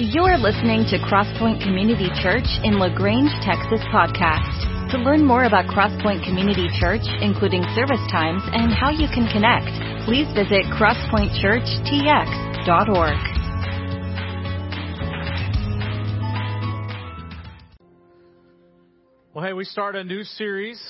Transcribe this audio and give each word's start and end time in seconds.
You're 0.00 0.38
listening 0.38 0.84
to 0.90 0.98
Crosspoint 0.98 1.60
Community 1.60 2.08
Church 2.22 2.46
in 2.62 2.78
La 2.78 2.88
Grange, 2.88 3.32
Texas 3.42 3.80
podcast. 3.92 4.92
To 4.92 4.98
learn 4.98 5.26
more 5.26 5.42
about 5.42 5.64
Crosspoint 5.64 6.24
Community 6.24 6.68
Church, 6.78 7.00
including 7.20 7.64
service 7.74 7.98
times 8.08 8.40
and 8.52 8.72
how 8.72 8.90
you 8.90 9.08
can 9.12 9.26
connect, 9.26 9.66
please 10.06 10.28
visit 10.36 10.66
crosspointchurchtx.org. 10.70 13.18
Well, 19.34 19.44
hey, 19.44 19.52
we 19.52 19.64
start 19.64 19.96
a 19.96 20.04
new 20.04 20.22
series 20.22 20.80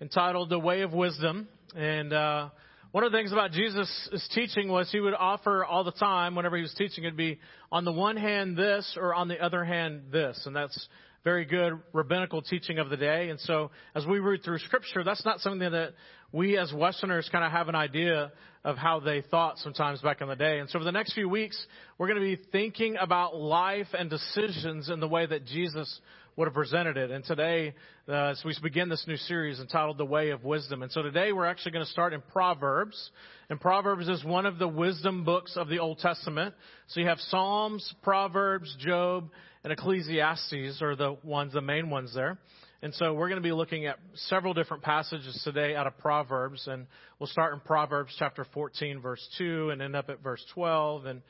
entitled 0.00 0.50
The 0.50 0.58
Way 0.58 0.80
of 0.80 0.92
Wisdom. 0.92 1.46
And 1.76 2.12
uh, 2.12 2.48
one 2.92 3.04
of 3.04 3.12
the 3.12 3.18
things 3.18 3.32
about 3.32 3.52
Jesus' 3.52 4.28
teaching 4.34 4.68
was 4.68 4.90
he 4.92 5.00
would 5.00 5.14
offer 5.14 5.64
all 5.64 5.82
the 5.82 5.92
time, 5.92 6.34
whenever 6.34 6.56
he 6.56 6.62
was 6.62 6.74
teaching, 6.74 7.04
it'd 7.04 7.16
be 7.16 7.40
on 7.70 7.86
the 7.86 7.92
one 7.92 8.18
hand 8.18 8.56
this 8.56 8.96
or 9.00 9.14
on 9.14 9.28
the 9.28 9.42
other 9.42 9.64
hand 9.64 10.02
this. 10.12 10.42
And 10.44 10.54
that's 10.54 10.88
very 11.24 11.46
good 11.46 11.80
rabbinical 11.94 12.42
teaching 12.42 12.78
of 12.78 12.90
the 12.90 12.96
day. 12.98 13.30
And 13.30 13.40
so 13.40 13.70
as 13.94 14.04
we 14.04 14.18
read 14.18 14.42
through 14.44 14.58
scripture, 14.58 15.04
that's 15.04 15.24
not 15.24 15.40
something 15.40 15.70
that 15.70 15.94
we 16.32 16.58
as 16.58 16.70
Westerners 16.72 17.28
kind 17.32 17.44
of 17.44 17.52
have 17.52 17.68
an 17.68 17.74
idea 17.74 18.32
of 18.64 18.76
how 18.76 19.00
they 19.00 19.22
thought 19.22 19.58
sometimes 19.58 20.00
back 20.00 20.20
in 20.20 20.28
the 20.28 20.36
day. 20.36 20.58
And 20.58 20.68
so 20.68 20.78
for 20.78 20.84
the 20.84 20.92
next 20.92 21.14
few 21.14 21.28
weeks, 21.28 21.66
we're 21.96 22.08
going 22.08 22.20
to 22.20 22.36
be 22.36 22.42
thinking 22.52 22.96
about 23.00 23.36
life 23.36 23.88
and 23.98 24.10
decisions 24.10 24.90
in 24.90 25.00
the 25.00 25.08
way 25.08 25.24
that 25.24 25.46
Jesus 25.46 26.00
would 26.36 26.46
have 26.46 26.54
presented 26.54 26.96
it. 26.96 27.10
And 27.10 27.24
today, 27.24 27.74
uh, 28.08 28.30
as 28.30 28.42
we 28.44 28.54
begin 28.62 28.88
this 28.88 29.04
new 29.06 29.16
series 29.16 29.60
entitled 29.60 29.98
The 29.98 30.04
Way 30.04 30.30
of 30.30 30.44
Wisdom. 30.44 30.82
And 30.82 30.90
so 30.90 31.02
today 31.02 31.32
we're 31.32 31.46
actually 31.46 31.72
going 31.72 31.84
to 31.84 31.90
start 31.90 32.14
in 32.14 32.22
Proverbs. 32.32 33.10
And 33.50 33.60
Proverbs 33.60 34.08
is 34.08 34.24
one 34.24 34.46
of 34.46 34.58
the 34.58 34.68
wisdom 34.68 35.24
books 35.24 35.56
of 35.56 35.68
the 35.68 35.78
Old 35.78 35.98
Testament. 35.98 36.54
So 36.88 37.00
you 37.00 37.08
have 37.08 37.18
Psalms, 37.18 37.94
Proverbs, 38.02 38.74
Job, 38.80 39.28
and 39.62 39.72
Ecclesiastes 39.72 40.80
are 40.80 40.96
the 40.96 41.18
ones, 41.22 41.52
the 41.52 41.60
main 41.60 41.90
ones 41.90 42.14
there. 42.14 42.38
And 42.80 42.94
so 42.94 43.12
we're 43.12 43.28
going 43.28 43.40
to 43.40 43.46
be 43.46 43.52
looking 43.52 43.86
at 43.86 43.98
several 44.14 44.54
different 44.54 44.82
passages 44.82 45.40
today 45.44 45.76
out 45.76 45.86
of 45.86 45.98
Proverbs. 45.98 46.66
And 46.66 46.86
we'll 47.18 47.28
start 47.28 47.52
in 47.52 47.60
Proverbs 47.60 48.14
chapter 48.18 48.46
14, 48.54 49.00
verse 49.00 49.24
2, 49.36 49.70
and 49.70 49.82
end 49.82 49.94
up 49.94 50.08
at 50.08 50.22
verse 50.22 50.44
12, 50.54 51.04
and, 51.04 51.22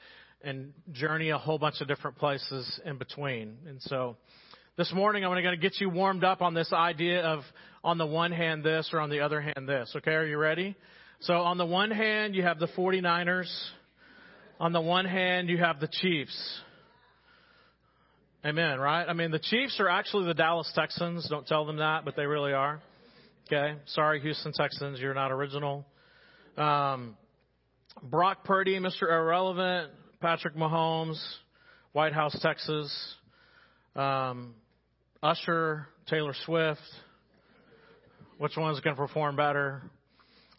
and 0.43 0.73
journey 0.93 1.31
a 1.31 1.39
whole 1.39 1.59
bunch 1.59 1.81
of 1.81 1.89
different 1.89 2.17
places 2.19 2.81
in 2.87 2.97
between. 2.99 3.57
And 3.67 3.83
so 3.83 4.17
this 4.79 4.91
morning, 4.95 5.23
I'm 5.23 5.31
going 5.31 5.45
to 5.45 5.57
get 5.59 5.81
you 5.81 5.91
warmed 5.91 6.25
up 6.25 6.41
on 6.41 6.55
this 6.55 6.73
idea 6.73 7.23
of 7.23 7.41
on 7.85 7.99
the 7.99 8.07
one 8.07 8.33
hand 8.33 8.65
this 8.65 8.89
or 8.93 9.01
on 9.01 9.11
the 9.11 9.21
other 9.21 9.41
hand 9.41 9.69
this. 9.69 9.93
Okay, 9.97 10.13
are 10.13 10.27
you 10.27 10.39
ready? 10.39 10.75
So 11.21 11.35
on 11.35 11.59
the 11.59 11.67
one 11.67 11.91
hand, 11.91 12.35
you 12.35 12.43
have 12.43 12.59
the 12.59 12.69
49ers. 12.69 13.53
On 14.59 14.73
the 14.73 14.81
one 14.81 15.05
hand, 15.05 15.51
you 15.51 15.59
have 15.59 15.79
the 15.79 15.89
Chiefs. 16.01 16.61
Amen, 18.47 18.81
right? 18.81 19.05
I 19.05 19.13
mean, 19.13 19.31
the 19.31 19.39
Chiefs 19.39 19.79
are 19.79 19.91
actually 19.91 20.25
the 20.25 20.35
Dallas 20.35 20.73
Texans. 20.75 21.29
Don't 21.29 21.47
tell 21.47 21.67
them 21.67 21.77
that, 21.77 22.07
but 22.07 22.17
they 22.17 22.25
really 22.25 22.55
are. 22.55 22.81
Okay? 23.47 23.75
Sorry, 23.87 24.21
Houston 24.21 24.53
Texans, 24.53 25.01
you're 25.01 25.15
not 25.15 25.33
original. 25.33 25.85
Um, 26.57 27.19
Brock 28.03 28.45
Purdy, 28.45 28.79
Mr. 28.79 29.03
Irrelevant, 29.03 29.93
Patrick 30.23 30.57
Mahomes, 30.57 31.23
Whitehouse, 31.93 32.39
Texas. 32.41 33.15
Um, 33.95 34.55
Usher, 35.23 35.87
Taylor 36.09 36.35
Swift. 36.45 36.81
Which 38.39 38.57
one's 38.57 38.81
going 38.81 38.97
to 38.97 39.01
perform 39.01 39.37
better? 39.37 39.83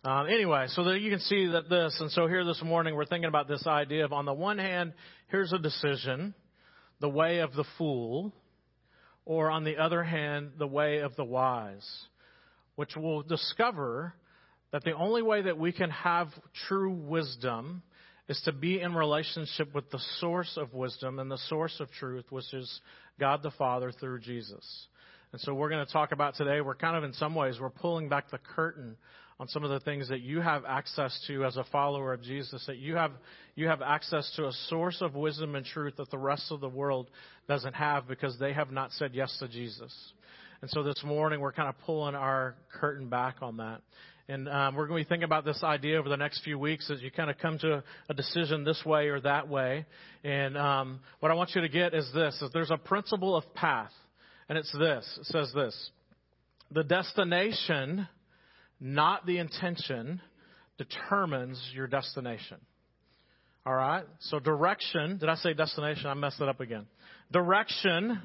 Um, 0.05 0.27
anyway, 0.27 0.67
so 0.69 0.85
that 0.85 1.01
you 1.01 1.11
can 1.11 1.19
see 1.19 1.47
that 1.47 1.69
this, 1.69 1.97
and 1.99 2.09
so 2.11 2.27
here 2.27 2.45
this 2.45 2.61
morning 2.63 2.95
we're 2.95 3.05
thinking 3.05 3.27
about 3.27 3.49
this 3.49 3.67
idea 3.67 4.05
of 4.05 4.13
on 4.13 4.23
the 4.23 4.33
one 4.33 4.57
hand, 4.57 4.93
here's 5.27 5.51
a 5.51 5.57
decision, 5.57 6.33
the 7.01 7.09
way 7.09 7.39
of 7.39 7.53
the 7.55 7.65
fool, 7.77 8.31
or 9.25 9.51
on 9.51 9.65
the 9.65 9.75
other 9.75 10.01
hand, 10.01 10.51
the 10.57 10.67
way 10.67 10.99
of 10.99 11.13
the 11.17 11.25
wise, 11.25 11.85
which 12.77 12.95
will 12.95 13.21
discover 13.21 14.13
that 14.71 14.85
the 14.85 14.93
only 14.93 15.21
way 15.21 15.41
that 15.41 15.57
we 15.57 15.73
can 15.73 15.89
have 15.89 16.29
true 16.69 16.93
wisdom 16.93 17.83
is 18.29 18.39
to 18.45 18.51
be 18.51 18.79
in 18.79 18.93
relationship 18.93 19.73
with 19.75 19.89
the 19.91 19.99
source 20.19 20.57
of 20.57 20.73
wisdom 20.73 21.19
and 21.19 21.29
the 21.29 21.37
source 21.49 21.79
of 21.79 21.91
truth, 21.91 22.25
which 22.29 22.53
is 22.53 22.81
God 23.19 23.43
the 23.43 23.51
Father 23.51 23.91
through 23.91 24.21
Jesus. 24.21 24.87
And 25.31 25.41
so 25.41 25.53
we're 25.53 25.69
going 25.69 25.85
to 25.85 25.91
talk 25.91 26.11
about 26.11 26.35
today, 26.35 26.61
we're 26.61 26.75
kind 26.75 26.95
of 26.95 27.03
in 27.03 27.13
some 27.13 27.35
ways, 27.35 27.57
we're 27.59 27.69
pulling 27.69 28.07
back 28.07 28.29
the 28.31 28.37
curtain 28.37 28.95
on 29.39 29.47
some 29.47 29.63
of 29.63 29.71
the 29.71 29.79
things 29.79 30.07
that 30.09 30.21
you 30.21 30.39
have 30.39 30.63
access 30.63 31.19
to 31.27 31.43
as 31.43 31.57
a 31.57 31.63
follower 31.65 32.13
of 32.13 32.21
Jesus, 32.21 32.63
that 32.67 32.77
you 32.77 32.95
have, 32.95 33.11
you 33.55 33.67
have 33.67 33.81
access 33.81 34.31
to 34.35 34.45
a 34.45 34.51
source 34.69 35.01
of 35.01 35.15
wisdom 35.15 35.55
and 35.55 35.65
truth 35.65 35.95
that 35.97 36.11
the 36.11 36.17
rest 36.17 36.51
of 36.51 36.61
the 36.61 36.69
world 36.69 37.09
doesn't 37.47 37.73
have 37.73 38.07
because 38.07 38.37
they 38.39 38.53
have 38.53 38.71
not 38.71 38.91
said 38.91 39.11
yes 39.13 39.35
to 39.39 39.47
Jesus. 39.47 39.93
And 40.61 40.69
so 40.69 40.83
this 40.83 41.03
morning 41.03 41.41
we're 41.41 41.51
kind 41.51 41.67
of 41.67 41.75
pulling 41.79 42.15
our 42.15 42.55
curtain 42.79 43.09
back 43.09 43.37
on 43.41 43.57
that. 43.57 43.81
And 44.29 44.47
um, 44.47 44.75
we're 44.75 44.87
going 44.87 45.03
to 45.03 45.05
be 45.05 45.09
thinking 45.09 45.25
about 45.25 45.43
this 45.43 45.61
idea 45.63 45.99
over 45.99 46.07
the 46.07 46.15
next 46.15 46.43
few 46.43 46.57
weeks 46.57 46.89
as 46.89 47.01
you 47.01 47.11
kind 47.11 47.29
of 47.29 47.37
come 47.39 47.59
to 47.59 47.83
a 48.07 48.13
decision 48.13 48.63
this 48.63 48.81
way 48.85 49.07
or 49.07 49.19
that 49.19 49.49
way. 49.49 49.85
And 50.23 50.57
um, 50.57 51.01
what 51.19 51.29
I 51.29 51.35
want 51.35 51.51
you 51.55 51.61
to 51.61 51.67
get 51.67 51.93
is 51.93 52.09
this: 52.13 52.41
is 52.41 52.49
there's 52.53 52.71
a 52.71 52.77
principle 52.77 53.35
of 53.35 53.53
path, 53.53 53.91
and 54.47 54.57
it's 54.57 54.71
this. 54.71 55.19
It 55.19 55.25
says 55.25 55.51
this: 55.53 55.91
the 56.71 56.85
destination, 56.85 58.07
not 58.79 59.25
the 59.25 59.39
intention, 59.39 60.21
determines 60.77 61.61
your 61.73 61.87
destination. 61.87 62.57
All 63.65 63.75
right. 63.75 64.05
So 64.21 64.39
direction. 64.39 65.17
Did 65.17 65.27
I 65.27 65.35
say 65.35 65.53
destination? 65.53 66.07
I 66.07 66.13
messed 66.13 66.39
it 66.39 66.47
up 66.47 66.61
again. 66.61 66.85
Direction, 67.33 68.21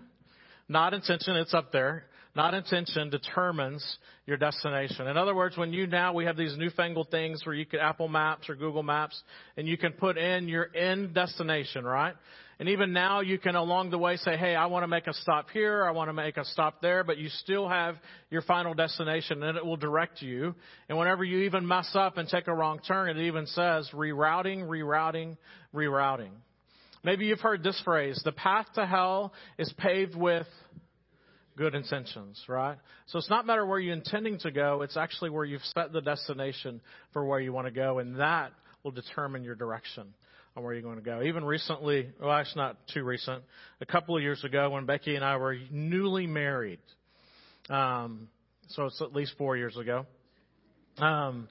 not 0.68 0.94
intention. 0.94 1.34
It's 1.36 1.54
up 1.54 1.72
there 1.72 2.04
not 2.38 2.54
intention, 2.54 3.10
determines 3.10 3.84
your 4.24 4.36
destination. 4.36 5.08
In 5.08 5.16
other 5.16 5.34
words, 5.34 5.56
when 5.56 5.72
you 5.72 5.88
now, 5.88 6.12
we 6.12 6.24
have 6.24 6.36
these 6.36 6.56
newfangled 6.56 7.10
things 7.10 7.44
where 7.44 7.54
you 7.54 7.66
can 7.66 7.80
Apple 7.80 8.06
Maps 8.06 8.48
or 8.48 8.54
Google 8.54 8.84
Maps, 8.84 9.20
and 9.56 9.66
you 9.66 9.76
can 9.76 9.90
put 9.90 10.16
in 10.16 10.46
your 10.46 10.68
end 10.72 11.14
destination, 11.14 11.84
right? 11.84 12.14
And 12.60 12.68
even 12.68 12.92
now 12.92 13.22
you 13.22 13.38
can 13.38 13.56
along 13.56 13.90
the 13.90 13.98
way 13.98 14.16
say, 14.18 14.36
hey, 14.36 14.54
I 14.54 14.66
want 14.66 14.84
to 14.84 14.88
make 14.88 15.08
a 15.08 15.14
stop 15.14 15.50
here, 15.52 15.84
I 15.84 15.90
want 15.90 16.10
to 16.10 16.12
make 16.12 16.36
a 16.36 16.44
stop 16.44 16.80
there, 16.80 17.02
but 17.02 17.18
you 17.18 17.28
still 17.28 17.68
have 17.68 17.96
your 18.30 18.42
final 18.42 18.72
destination 18.72 19.42
and 19.42 19.58
it 19.58 19.66
will 19.66 19.76
direct 19.76 20.22
you. 20.22 20.54
And 20.88 20.96
whenever 20.96 21.24
you 21.24 21.40
even 21.40 21.66
mess 21.66 21.90
up 21.94 22.18
and 22.18 22.28
take 22.28 22.46
a 22.46 22.54
wrong 22.54 22.78
turn, 22.86 23.16
it 23.16 23.26
even 23.26 23.46
says 23.46 23.90
rerouting, 23.92 24.68
rerouting, 24.68 25.36
rerouting. 25.74 26.30
Maybe 27.02 27.26
you've 27.26 27.40
heard 27.40 27.64
this 27.64 27.80
phrase, 27.84 28.20
the 28.24 28.32
path 28.32 28.66
to 28.74 28.86
hell 28.86 29.32
is 29.58 29.72
paved 29.76 30.14
with 30.14 30.46
good 31.58 31.74
intentions, 31.74 32.40
right? 32.48 32.78
So 33.06 33.18
it's 33.18 33.28
not 33.28 33.44
matter 33.44 33.66
where 33.66 33.80
you're 33.80 33.92
intending 33.92 34.38
to 34.40 34.50
go, 34.50 34.82
it's 34.82 34.96
actually 34.96 35.30
where 35.30 35.44
you've 35.44 35.64
set 35.74 35.92
the 35.92 36.00
destination 36.00 36.80
for 37.12 37.26
where 37.26 37.40
you 37.40 37.52
want 37.52 37.66
to 37.66 37.72
go, 37.72 37.98
and 37.98 38.18
that 38.20 38.52
will 38.84 38.92
determine 38.92 39.42
your 39.42 39.56
direction 39.56 40.14
on 40.56 40.62
where 40.62 40.72
you're 40.72 40.82
going 40.82 40.96
to 40.96 41.02
go. 41.02 41.22
Even 41.22 41.44
recently, 41.44 42.10
well, 42.20 42.30
actually 42.30 42.62
not 42.62 42.76
too 42.94 43.02
recent, 43.02 43.42
a 43.80 43.86
couple 43.86 44.16
of 44.16 44.22
years 44.22 44.42
ago 44.44 44.70
when 44.70 44.86
Becky 44.86 45.16
and 45.16 45.24
I 45.24 45.36
were 45.36 45.56
newly 45.70 46.28
married, 46.28 46.78
um, 47.68 48.28
so 48.68 48.86
it's 48.86 49.02
at 49.02 49.12
least 49.12 49.34
four 49.36 49.56
years 49.56 49.76
ago. 49.76 50.06
Um, 50.98 51.48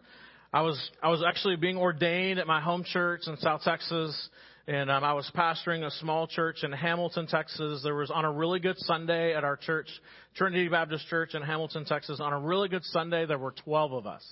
I 0.54 0.62
was 0.62 0.92
I 1.04 1.10
was 1.10 1.24
actually 1.28 1.58
being 1.58 1.78
ordained 1.78 2.40
at 2.40 2.48
my 2.48 2.62
home 2.62 2.86
church 2.86 3.22
in 3.28 3.36
South 3.38 3.62
Texas 3.64 4.30
and 4.68 4.92
um, 4.92 5.02
I 5.02 5.14
was 5.14 5.32
pastoring 5.34 5.86
a 5.86 5.92
small 5.92 6.28
church 6.28 6.58
in 6.64 6.74
Hamilton, 6.74 7.26
Texas. 7.28 7.82
There 7.84 7.96
was 7.96 8.12
on 8.12 8.26
a 8.26 8.32
really 8.32 8.60
good 8.60 8.78
Sunday 8.80 9.34
at 9.34 9.46
our 9.46 9.56
church, 9.56 9.88
Trinity 10.36 10.68
Baptist 10.68 11.08
Church 11.08 11.36
in 11.36 11.42
Hamilton, 11.42 11.86
Texas. 11.86 12.20
On 12.20 12.34
a 12.34 12.40
really 12.40 12.68
good 12.68 12.84
Sunday, 12.84 13.26
there 13.26 13.38
were 13.38 13.54
12 13.64 13.94
of 13.94 14.06
us. 14.06 14.26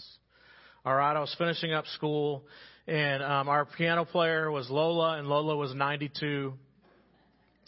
All 0.86 0.94
right, 0.94 1.16
I 1.16 1.22
was 1.22 1.34
finishing 1.38 1.72
up 1.72 1.88
school, 1.88 2.44
and 2.86 3.24
um, 3.24 3.48
our 3.48 3.66
piano 3.66 4.04
player 4.04 4.52
was 4.52 4.70
Lola, 4.70 5.18
and 5.18 5.30
Lola 5.30 5.56
was 5.56 5.74
92. 5.74 6.54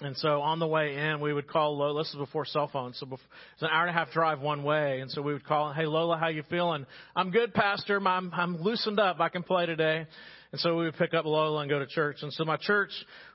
And 0.01 0.17
so 0.17 0.41
on 0.41 0.59
the 0.59 0.67
way 0.67 0.95
in, 0.97 1.21
we 1.21 1.33
would 1.33 1.47
call 1.47 1.77
Lola. 1.77 2.03
This 2.03 2.09
is 2.09 2.17
before 2.17 2.45
cell 2.45 2.69
phones, 2.71 2.99
so 2.99 3.07
it's 3.11 3.61
an 3.61 3.69
hour 3.71 3.87
and 3.87 3.89
a 3.89 3.93
half 3.93 4.11
drive 4.11 4.41
one 4.41 4.63
way. 4.63 4.99
And 4.99 5.09
so 5.09 5.23
we 5.23 5.33
would 5.33 5.45
call, 5.45 5.73
"Hey 5.73 5.87
Lola, 5.87 6.17
how 6.17 6.27
you 6.27 6.43
feeling?" 6.51 6.85
"I'm 7.15 7.31
good, 7.31 7.51
Pastor. 7.51 7.99
I'm 8.07 8.31
I'm 8.31 8.61
loosened 8.61 8.99
up. 8.99 9.19
I 9.19 9.29
can 9.29 9.41
play 9.41 9.65
today." 9.65 10.05
And 10.51 10.61
so 10.61 10.77
we 10.77 10.85
would 10.85 10.95
pick 10.95 11.13
up 11.13 11.25
Lola 11.25 11.61
and 11.61 11.69
go 11.69 11.79
to 11.79 11.87
church. 11.87 12.17
And 12.21 12.31
so 12.33 12.45
my 12.45 12.57
church 12.57 12.91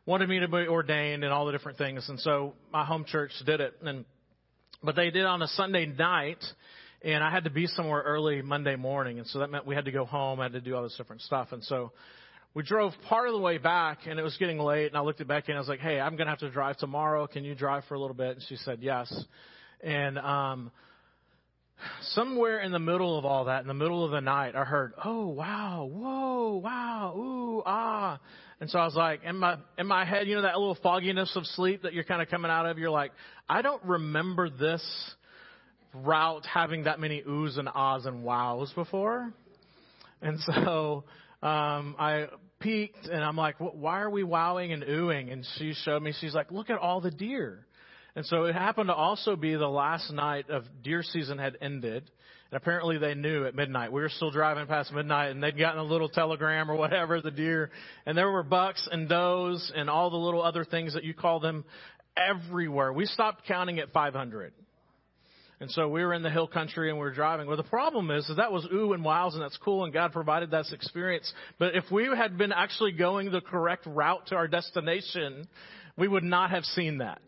wanted 0.06 0.28
me 0.28 0.40
to 0.40 0.48
be 0.48 0.66
ordained 0.66 1.24
and 1.24 1.32
all 1.32 1.46
the 1.46 1.52
different 1.52 1.78
things. 1.78 2.08
And 2.08 2.18
so 2.20 2.54
my 2.72 2.84
home 2.84 3.04
church 3.06 3.30
did 3.44 3.60
it. 3.60 3.74
And, 3.82 4.04
but 4.82 4.96
they 4.96 5.10
did 5.10 5.24
on 5.24 5.42
a 5.42 5.48
Sunday 5.48 5.86
night 5.86 6.42
and 7.02 7.22
I 7.22 7.30
had 7.30 7.44
to 7.44 7.50
be 7.50 7.66
somewhere 7.66 8.02
early 8.02 8.40
Monday 8.42 8.76
morning. 8.76 9.18
And 9.18 9.26
so 9.26 9.40
that 9.40 9.50
meant 9.50 9.66
we 9.66 9.74
had 9.74 9.84
to 9.84 9.92
go 9.92 10.04
home. 10.04 10.40
I 10.40 10.44
had 10.44 10.52
to 10.52 10.60
do 10.60 10.74
all 10.74 10.82
this 10.82 10.94
different 10.96 11.22
stuff. 11.22 11.48
And 11.52 11.62
so 11.64 11.92
we 12.54 12.62
drove 12.62 12.92
part 13.08 13.28
of 13.28 13.34
the 13.34 13.40
way 13.40 13.58
back 13.58 14.00
and 14.06 14.18
it 14.18 14.22
was 14.22 14.36
getting 14.38 14.58
late 14.58 14.86
and 14.86 14.96
I 14.96 15.00
looked 15.00 15.20
at 15.20 15.28
Becky 15.28 15.52
and 15.52 15.56
I 15.56 15.60
was 15.60 15.68
like, 15.68 15.80
Hey, 15.80 16.00
I'm 16.00 16.16
going 16.16 16.26
to 16.26 16.30
have 16.30 16.40
to 16.40 16.50
drive 16.50 16.78
tomorrow. 16.78 17.26
Can 17.26 17.44
you 17.44 17.54
drive 17.54 17.84
for 17.88 17.94
a 17.94 18.00
little 18.00 18.16
bit? 18.16 18.36
And 18.36 18.42
she 18.48 18.56
said, 18.56 18.78
yes. 18.80 19.12
And, 19.82 20.18
um, 20.18 20.70
somewhere 22.10 22.60
in 22.60 22.72
the 22.72 22.78
middle 22.78 23.18
of 23.18 23.24
all 23.24 23.46
that, 23.46 23.62
in 23.62 23.68
the 23.68 23.74
middle 23.74 24.04
of 24.04 24.10
the 24.10 24.20
night, 24.20 24.54
I 24.54 24.64
heard, 24.64 24.92
oh, 25.04 25.28
wow, 25.28 25.88
whoa, 25.90 26.56
wow, 26.56 27.14
ooh, 27.16 27.62
ah. 27.64 28.20
And 28.60 28.70
so 28.70 28.78
I 28.78 28.84
was 28.84 28.94
like, 28.94 29.24
in 29.24 29.38
my 29.38 29.56
in 29.76 29.88
my 29.88 30.04
head, 30.04 30.28
you 30.28 30.36
know 30.36 30.42
that 30.42 30.56
little 30.56 30.78
fogginess 30.82 31.34
of 31.34 31.44
sleep 31.46 31.82
that 31.82 31.94
you're 31.94 32.04
kind 32.04 32.22
of 32.22 32.28
coming 32.28 32.48
out 32.48 32.64
of. 32.64 32.78
You're 32.78 32.90
like, 32.90 33.10
I 33.48 33.60
don't 33.60 33.82
remember 33.82 34.48
this 34.50 34.82
route 35.94 36.46
having 36.46 36.84
that 36.84 37.00
many 37.00 37.22
oohs 37.22 37.58
and 37.58 37.68
ahs 37.68 38.06
and 38.06 38.22
wows 38.22 38.72
before. 38.74 39.32
And 40.20 40.38
so 40.40 41.04
um, 41.42 41.96
I 41.98 42.28
peeked 42.60 43.06
and 43.06 43.22
I'm 43.24 43.36
like, 43.36 43.56
why 43.58 44.00
are 44.00 44.10
we 44.10 44.22
wowing 44.22 44.72
and 44.72 44.84
oohing? 44.84 45.32
And 45.32 45.44
she 45.58 45.74
showed 45.84 46.02
me, 46.02 46.14
she's 46.20 46.34
like, 46.34 46.52
look 46.52 46.70
at 46.70 46.78
all 46.78 47.00
the 47.00 47.10
deer. 47.10 47.66
And 48.14 48.26
so 48.26 48.44
it 48.44 48.54
happened 48.54 48.88
to 48.88 48.94
also 48.94 49.36
be 49.36 49.54
the 49.54 49.68
last 49.68 50.10
night 50.12 50.50
of 50.50 50.64
deer 50.82 51.02
season 51.02 51.38
had 51.38 51.56
ended. 51.62 52.10
And 52.50 52.56
apparently 52.58 52.98
they 52.98 53.14
knew 53.14 53.46
at 53.46 53.54
midnight. 53.54 53.90
We 53.90 54.02
were 54.02 54.10
still 54.10 54.30
driving 54.30 54.66
past 54.66 54.92
midnight 54.92 55.30
and 55.30 55.42
they'd 55.42 55.58
gotten 55.58 55.80
a 55.80 55.84
little 55.84 56.10
telegram 56.10 56.70
or 56.70 56.76
whatever, 56.76 57.22
the 57.22 57.30
deer. 57.30 57.70
And 58.04 58.16
there 58.16 58.30
were 58.30 58.42
bucks 58.42 58.86
and 58.90 59.08
does 59.08 59.72
and 59.74 59.88
all 59.88 60.10
the 60.10 60.18
little 60.18 60.42
other 60.42 60.64
things 60.64 60.92
that 60.92 61.04
you 61.04 61.14
call 61.14 61.40
them 61.40 61.64
everywhere. 62.14 62.92
We 62.92 63.06
stopped 63.06 63.46
counting 63.46 63.78
at 63.78 63.92
500. 63.92 64.52
And 65.60 65.70
so 65.70 65.88
we 65.88 66.04
were 66.04 66.12
in 66.12 66.22
the 66.22 66.30
hill 66.30 66.48
country 66.48 66.90
and 66.90 66.98
we 66.98 67.04
were 67.04 67.14
driving. 67.14 67.46
Well, 67.46 67.56
the 67.56 67.62
problem 67.62 68.10
is, 68.10 68.28
is 68.28 68.36
that 68.36 68.52
was 68.52 68.66
ooh 68.74 68.92
and 68.92 69.02
wows 69.02 69.34
and 69.34 69.42
that's 69.42 69.56
cool 69.58 69.84
and 69.84 69.92
God 69.92 70.12
provided 70.12 70.50
that 70.50 70.66
experience. 70.72 71.32
But 71.58 71.76
if 71.76 71.84
we 71.90 72.10
had 72.14 72.36
been 72.36 72.52
actually 72.52 72.92
going 72.92 73.30
the 73.30 73.40
correct 73.40 73.86
route 73.86 74.26
to 74.26 74.34
our 74.34 74.48
destination, 74.48 75.46
we 75.96 76.08
would 76.08 76.24
not 76.24 76.50
have 76.50 76.64
seen 76.64 76.98
that. 76.98 77.22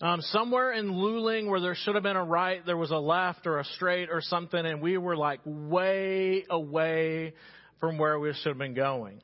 Um, 0.00 0.20
somewhere 0.20 0.72
in 0.72 0.92
Luling 0.92 1.48
where 1.48 1.60
there 1.60 1.74
should 1.74 1.96
have 1.96 2.04
been 2.04 2.14
a 2.14 2.24
right, 2.24 2.64
there 2.64 2.76
was 2.76 2.92
a 2.92 2.98
left 2.98 3.48
or 3.48 3.58
a 3.58 3.64
straight 3.64 4.10
or 4.10 4.20
something, 4.20 4.64
and 4.64 4.80
we 4.80 4.96
were 4.96 5.16
like 5.16 5.40
way 5.44 6.44
away 6.48 7.34
from 7.80 7.98
where 7.98 8.16
we 8.20 8.32
should 8.32 8.50
have 8.50 8.58
been 8.58 8.74
going. 8.74 9.20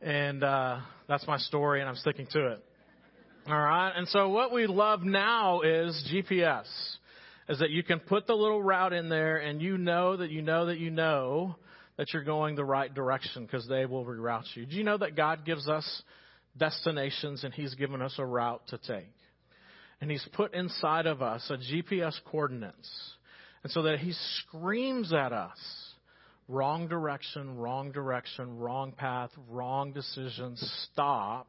And 0.00 0.44
uh, 0.44 0.78
that's 1.08 1.26
my 1.26 1.36
story, 1.38 1.80
and 1.80 1.88
I'm 1.88 1.96
sticking 1.96 2.28
to 2.28 2.52
it. 2.52 2.64
All 3.48 3.58
right. 3.58 3.92
And 3.96 4.06
so 4.06 4.28
what 4.28 4.52
we 4.52 4.68
love 4.68 5.02
now 5.02 5.62
is 5.62 6.08
GPS 6.14 6.66
is 7.48 7.58
that 7.58 7.70
you 7.70 7.82
can 7.82 7.98
put 7.98 8.28
the 8.28 8.34
little 8.34 8.62
route 8.62 8.92
in 8.92 9.08
there 9.08 9.38
and 9.38 9.60
you 9.60 9.78
know 9.78 10.16
that 10.16 10.30
you 10.30 10.42
know 10.42 10.66
that 10.66 10.78
you 10.78 10.92
know 10.92 11.56
that 11.96 12.12
you're 12.12 12.22
going 12.22 12.54
the 12.54 12.64
right 12.64 12.94
direction 12.94 13.44
because 13.44 13.66
they 13.66 13.84
will 13.84 14.04
reroute 14.04 14.44
you. 14.54 14.64
Do 14.64 14.76
you 14.76 14.84
know 14.84 14.98
that 14.98 15.16
God 15.16 15.44
gives 15.44 15.68
us 15.68 16.02
destinations 16.56 17.42
and 17.42 17.52
He's 17.52 17.74
given 17.74 18.00
us 18.00 18.14
a 18.18 18.24
route 18.24 18.62
to 18.68 18.78
take? 18.78 19.10
And 20.02 20.10
He's 20.10 20.26
put 20.32 20.52
inside 20.52 21.06
of 21.06 21.22
us 21.22 21.48
a 21.48 21.56
GPS 21.56 22.14
coordinates. 22.26 22.90
And 23.62 23.70
so 23.70 23.82
that 23.82 24.00
He 24.00 24.12
screams 24.40 25.12
at 25.12 25.32
us 25.32 25.58
wrong 26.48 26.88
direction, 26.88 27.56
wrong 27.56 27.92
direction, 27.92 28.58
wrong 28.58 28.90
path, 28.90 29.30
wrong 29.48 29.92
decision, 29.92 30.56
stop, 30.56 31.48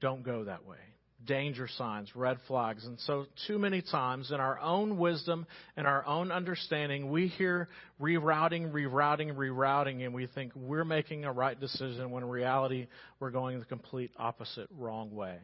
don't 0.00 0.24
go 0.24 0.44
that 0.44 0.66
way 0.66 0.78
danger 1.26 1.68
signs, 1.78 2.14
red 2.14 2.38
flags. 2.46 2.84
And 2.84 2.98
so, 3.00 3.26
too 3.46 3.58
many 3.58 3.82
times 3.82 4.30
in 4.30 4.40
our 4.40 4.58
own 4.58 4.98
wisdom 4.98 5.46
and 5.76 5.86
our 5.86 6.04
own 6.06 6.30
understanding, 6.30 7.10
we 7.10 7.28
hear 7.28 7.68
rerouting, 8.00 8.72
rerouting, 8.72 9.34
rerouting, 9.34 10.04
and 10.04 10.12
we 10.12 10.26
think 10.26 10.52
we're 10.54 10.84
making 10.84 11.24
a 11.24 11.32
right 11.32 11.58
decision 11.58 12.10
when 12.10 12.22
in 12.22 12.28
reality, 12.28 12.88
we're 13.20 13.30
going 13.30 13.58
the 13.58 13.64
complete 13.64 14.10
opposite, 14.18 14.68
wrong 14.76 15.14
way. 15.14 15.38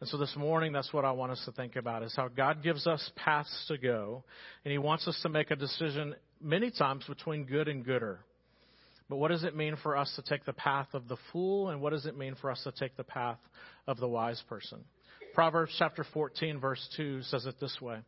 And 0.00 0.08
so 0.08 0.18
this 0.18 0.34
morning, 0.36 0.72
that's 0.72 0.92
what 0.92 1.04
I 1.04 1.12
want 1.12 1.32
us 1.32 1.42
to 1.46 1.52
think 1.52 1.76
about 1.76 2.02
is 2.02 2.14
how 2.16 2.28
God 2.28 2.62
gives 2.62 2.86
us 2.86 3.10
paths 3.16 3.64
to 3.68 3.78
go, 3.78 4.24
and 4.64 4.72
He 4.72 4.78
wants 4.78 5.06
us 5.06 5.18
to 5.22 5.28
make 5.28 5.50
a 5.50 5.56
decision 5.56 6.14
many 6.40 6.70
times 6.70 7.04
between 7.08 7.44
good 7.44 7.68
and 7.68 7.84
gooder. 7.84 8.20
But 9.08 9.16
what 9.16 9.28
does 9.30 9.44
it 9.44 9.54
mean 9.54 9.76
for 9.82 9.96
us 9.96 10.12
to 10.16 10.22
take 10.22 10.44
the 10.44 10.52
path 10.52 10.88
of 10.94 11.08
the 11.08 11.16
fool, 11.32 11.68
and 11.68 11.80
what 11.80 11.90
does 11.90 12.06
it 12.06 12.16
mean 12.16 12.34
for 12.40 12.50
us 12.50 12.62
to 12.64 12.72
take 12.72 12.96
the 12.96 13.04
path 13.04 13.38
of 13.86 13.98
the 13.98 14.08
wise 14.08 14.42
person? 14.48 14.80
Proverbs 15.34 15.74
chapter 15.78 16.04
14, 16.12 16.58
verse 16.58 16.86
2 16.96 17.22
says 17.22 17.46
it 17.46 17.56
this 17.60 17.76
way 17.80 17.98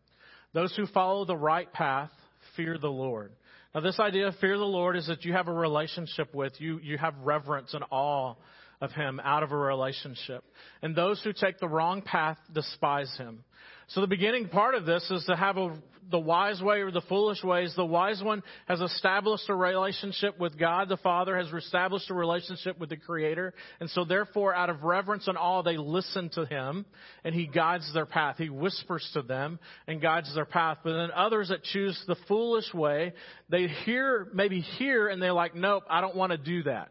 Those 0.54 0.74
who 0.74 0.86
follow 0.86 1.24
the 1.24 1.36
right 1.36 1.70
path 1.72 2.10
fear 2.56 2.78
the 2.78 2.88
Lord. 2.88 3.32
Now, 3.74 3.80
this 3.82 4.00
idea 4.00 4.28
of 4.28 4.36
fear 4.36 4.56
the 4.56 4.64
Lord 4.64 4.96
is 4.96 5.06
that 5.08 5.24
you 5.24 5.34
have 5.34 5.48
a 5.48 5.52
relationship 5.52 6.34
with, 6.34 6.54
you, 6.58 6.80
you 6.82 6.96
have 6.96 7.14
reverence 7.22 7.74
and 7.74 7.84
awe 7.90 8.34
of 8.80 8.92
Him 8.92 9.20
out 9.22 9.42
of 9.42 9.52
a 9.52 9.56
relationship. 9.56 10.44
And 10.82 10.94
those 10.94 11.22
who 11.22 11.32
take 11.32 11.58
the 11.58 11.68
wrong 11.68 12.02
path 12.02 12.38
despise 12.52 13.14
Him. 13.16 13.44
So 13.88 14.00
the 14.00 14.06
beginning 14.06 14.48
part 14.48 14.74
of 14.74 14.84
this 14.84 15.08
is 15.10 15.24
to 15.26 15.36
have 15.36 15.56
a, 15.56 15.78
the 16.10 16.18
wise 16.18 16.60
way 16.60 16.80
or 16.80 16.90
the 16.90 17.02
foolish 17.02 17.44
ways. 17.44 17.72
The 17.76 17.86
wise 17.86 18.20
one 18.20 18.42
has 18.66 18.80
established 18.80 19.48
a 19.48 19.54
relationship 19.54 20.40
with 20.40 20.58
God 20.58 20.88
the 20.88 20.96
Father, 20.96 21.36
has 21.36 21.52
established 21.52 22.10
a 22.10 22.14
relationship 22.14 22.80
with 22.80 22.88
the 22.88 22.96
Creator. 22.96 23.54
And 23.78 23.88
so 23.90 24.04
therefore, 24.04 24.54
out 24.54 24.70
of 24.70 24.82
reverence 24.82 25.28
and 25.28 25.38
awe, 25.38 25.62
they 25.62 25.76
listen 25.76 26.30
to 26.30 26.46
Him 26.46 26.84
and 27.22 27.32
He 27.32 27.46
guides 27.46 27.88
their 27.94 28.06
path. 28.06 28.36
He 28.38 28.50
whispers 28.50 29.08
to 29.14 29.22
them 29.22 29.60
and 29.86 30.02
guides 30.02 30.34
their 30.34 30.46
path. 30.46 30.78
But 30.82 30.94
then 30.94 31.10
others 31.12 31.48
that 31.50 31.62
choose 31.62 32.00
the 32.08 32.16
foolish 32.26 32.74
way, 32.74 33.12
they 33.48 33.68
hear, 33.68 34.26
maybe 34.34 34.62
hear 34.62 35.06
and 35.06 35.22
they're 35.22 35.32
like, 35.32 35.54
nope, 35.54 35.84
I 35.88 36.00
don't 36.00 36.16
want 36.16 36.32
to 36.32 36.38
do 36.38 36.64
that. 36.64 36.90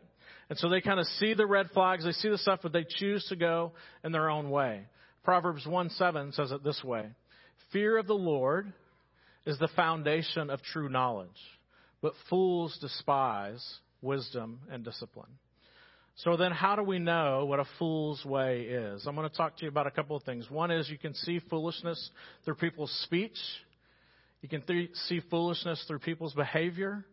And 0.50 0.60
so 0.60 0.70
they 0.70 0.82
kind 0.82 1.00
of 1.00 1.08
see 1.20 1.34
the 1.34 1.48
red 1.48 1.70
flags, 1.74 2.04
they 2.04 2.12
see 2.12 2.30
the 2.30 2.38
stuff, 2.38 2.60
but 2.62 2.72
they 2.72 2.86
choose 2.88 3.26
to 3.30 3.36
go 3.36 3.74
in 4.04 4.12
their 4.12 4.30
own 4.30 4.50
way. 4.50 4.84
Proverbs 5.24 5.66
1 5.66 5.90
7 5.90 6.34
says 6.34 6.52
it 6.52 6.64
this 6.64 6.84
way 6.84 7.10
Fear 7.72 7.98
of 7.98 8.08
the 8.08 8.14
Lord 8.14 8.72
is 9.46 9.58
the 9.60 9.70
foundation 9.76 10.50
of 10.50 10.62
true 10.62 10.90
knowledge, 10.90 11.30
but 12.02 12.14
fools 12.30 12.78
despise 12.80 13.64
wisdom 14.02 14.60
and 14.72 14.84
discipline. 14.84 15.32
So 16.18 16.38
then, 16.38 16.54
how 16.54 16.78
do 16.78 16.84
we 16.84 16.98
know 16.98 17.46
what 17.46 17.60
a 17.60 17.66
fool's 17.78 18.24
way 18.24 18.62
is? 18.62 19.06
I'm 19.06 19.16
going 19.16 19.30
to 19.30 19.36
talk 19.36 19.58
to 19.58 19.64
you 19.64 19.70
about 19.70 19.86
a 19.86 19.92
couple 19.92 20.16
of 20.16 20.24
things. 20.24 20.50
One 20.50 20.72
is 20.72 20.90
you 20.90 20.98
can 20.98 21.14
see 21.14 21.42
foolishness 21.50 22.10
through 22.46 22.56
people's 22.56 22.92
speech, 23.04 23.38
you 24.42 24.48
can 24.48 24.62
th- 24.62 24.92
see 25.08 25.22
foolishness 25.30 25.84
through 25.88 26.00
people's 26.00 26.34
behavior, 26.34 27.04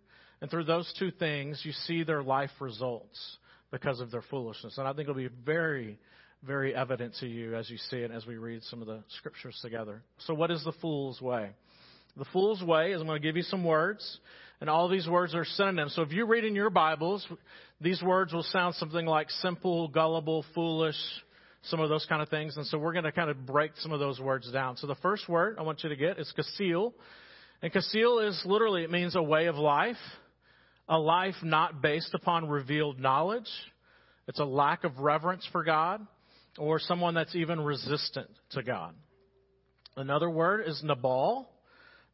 and 0.43 0.51
through 0.51 0.65
those 0.65 0.93
two 0.99 1.11
things, 1.13 1.63
you 1.65 1.73
see 1.73 2.03
their 2.03 2.23
life 2.23 2.51
results 2.61 3.39
because 3.71 4.01
of 4.01 4.11
their 4.11 4.25
foolishness. 4.29 4.77
And 4.77 4.87
I 4.87 4.93
think 4.93 5.09
it'll 5.09 5.15
be 5.15 5.31
very 5.47 5.99
very 6.45 6.75
evident 6.75 7.15
to 7.21 7.27
you 7.27 7.55
as 7.55 7.71
you 7.71 7.77
see 7.89 7.99
it 7.99 8.11
as 8.11 8.27
we 8.27 8.37
read 8.37 8.63
some 8.65 8.81
of 8.81 8.89
the 8.89 9.01
scriptures 9.19 9.57
together. 9.63 10.03
So, 10.27 10.35
what 10.35 10.51
is 10.51 10.63
the 10.65 10.73
fool's 10.81 11.21
way? 11.21 11.51
The 12.17 12.25
fool's 12.33 12.63
way 12.63 12.93
is 12.93 13.01
I'm 13.01 13.07
going 13.07 13.23
to 13.23 13.27
give 13.27 13.37
you 13.37 13.45
some 13.45 13.65
words, 13.65 14.19
and 14.61 14.69
all 14.69 14.89
these 14.89 15.09
words 15.09 15.35
are 15.35 15.45
synonyms. 15.45 15.95
So, 15.95 16.03
if 16.03 16.13
you 16.13 16.27
read 16.27 16.45
in 16.45 16.55
your 16.55 16.71
Bibles, 16.71 17.27
these 17.81 18.03
words 18.03 18.33
will 18.33 18.43
sound 18.43 18.75
something 18.75 19.07
like 19.07 19.31
simple, 19.31 19.89
gullible, 19.89 20.45
foolish, 20.55 20.97
some 21.63 21.79
of 21.79 21.89
those 21.89 22.05
kind 22.07 22.21
of 22.21 22.29
things. 22.29 22.57
And 22.57 22.67
so, 22.67 22.79
we're 22.79 22.93
going 22.93 23.05
to 23.05 23.13
kind 23.13 23.31
of 23.31 23.47
break 23.47 23.73
some 23.77 23.93
of 23.93 24.01
those 24.01 24.19
words 24.19 24.51
down. 24.51 24.77
So, 24.77 24.89
the 24.89 24.97
first 24.97 25.29
word 25.29 25.57
I 25.59 25.63
want 25.63 25.85
you 25.85 25.91
to 25.91 25.97
get 25.97 26.19
is 26.19 26.33
kasil. 26.37 26.93
And 27.63 27.73
kasil 27.73 28.29
is 28.29 28.43
literally, 28.45 28.83
it 28.83 28.91
means 28.91 29.15
a 29.15 29.23
way 29.23 29.47
of 29.47 29.55
life, 29.55 29.95
a 30.89 30.99
life 30.99 31.37
not 31.43 31.81
based 31.81 32.15
upon 32.15 32.49
revealed 32.49 32.99
knowledge. 32.99 33.49
It's 34.29 34.41
a 34.41 34.45
lack 34.45 34.85
of 34.85 34.99
reverence 34.99 35.47
for 35.53 35.65
God 35.65 36.07
or 36.59 36.79
someone 36.79 37.15
that's 37.15 37.35
even 37.35 37.61
resistant 37.61 38.29
to 38.51 38.63
God. 38.63 38.95
Another 39.97 40.29
word 40.29 40.65
is 40.67 40.81
Nabal. 40.83 41.49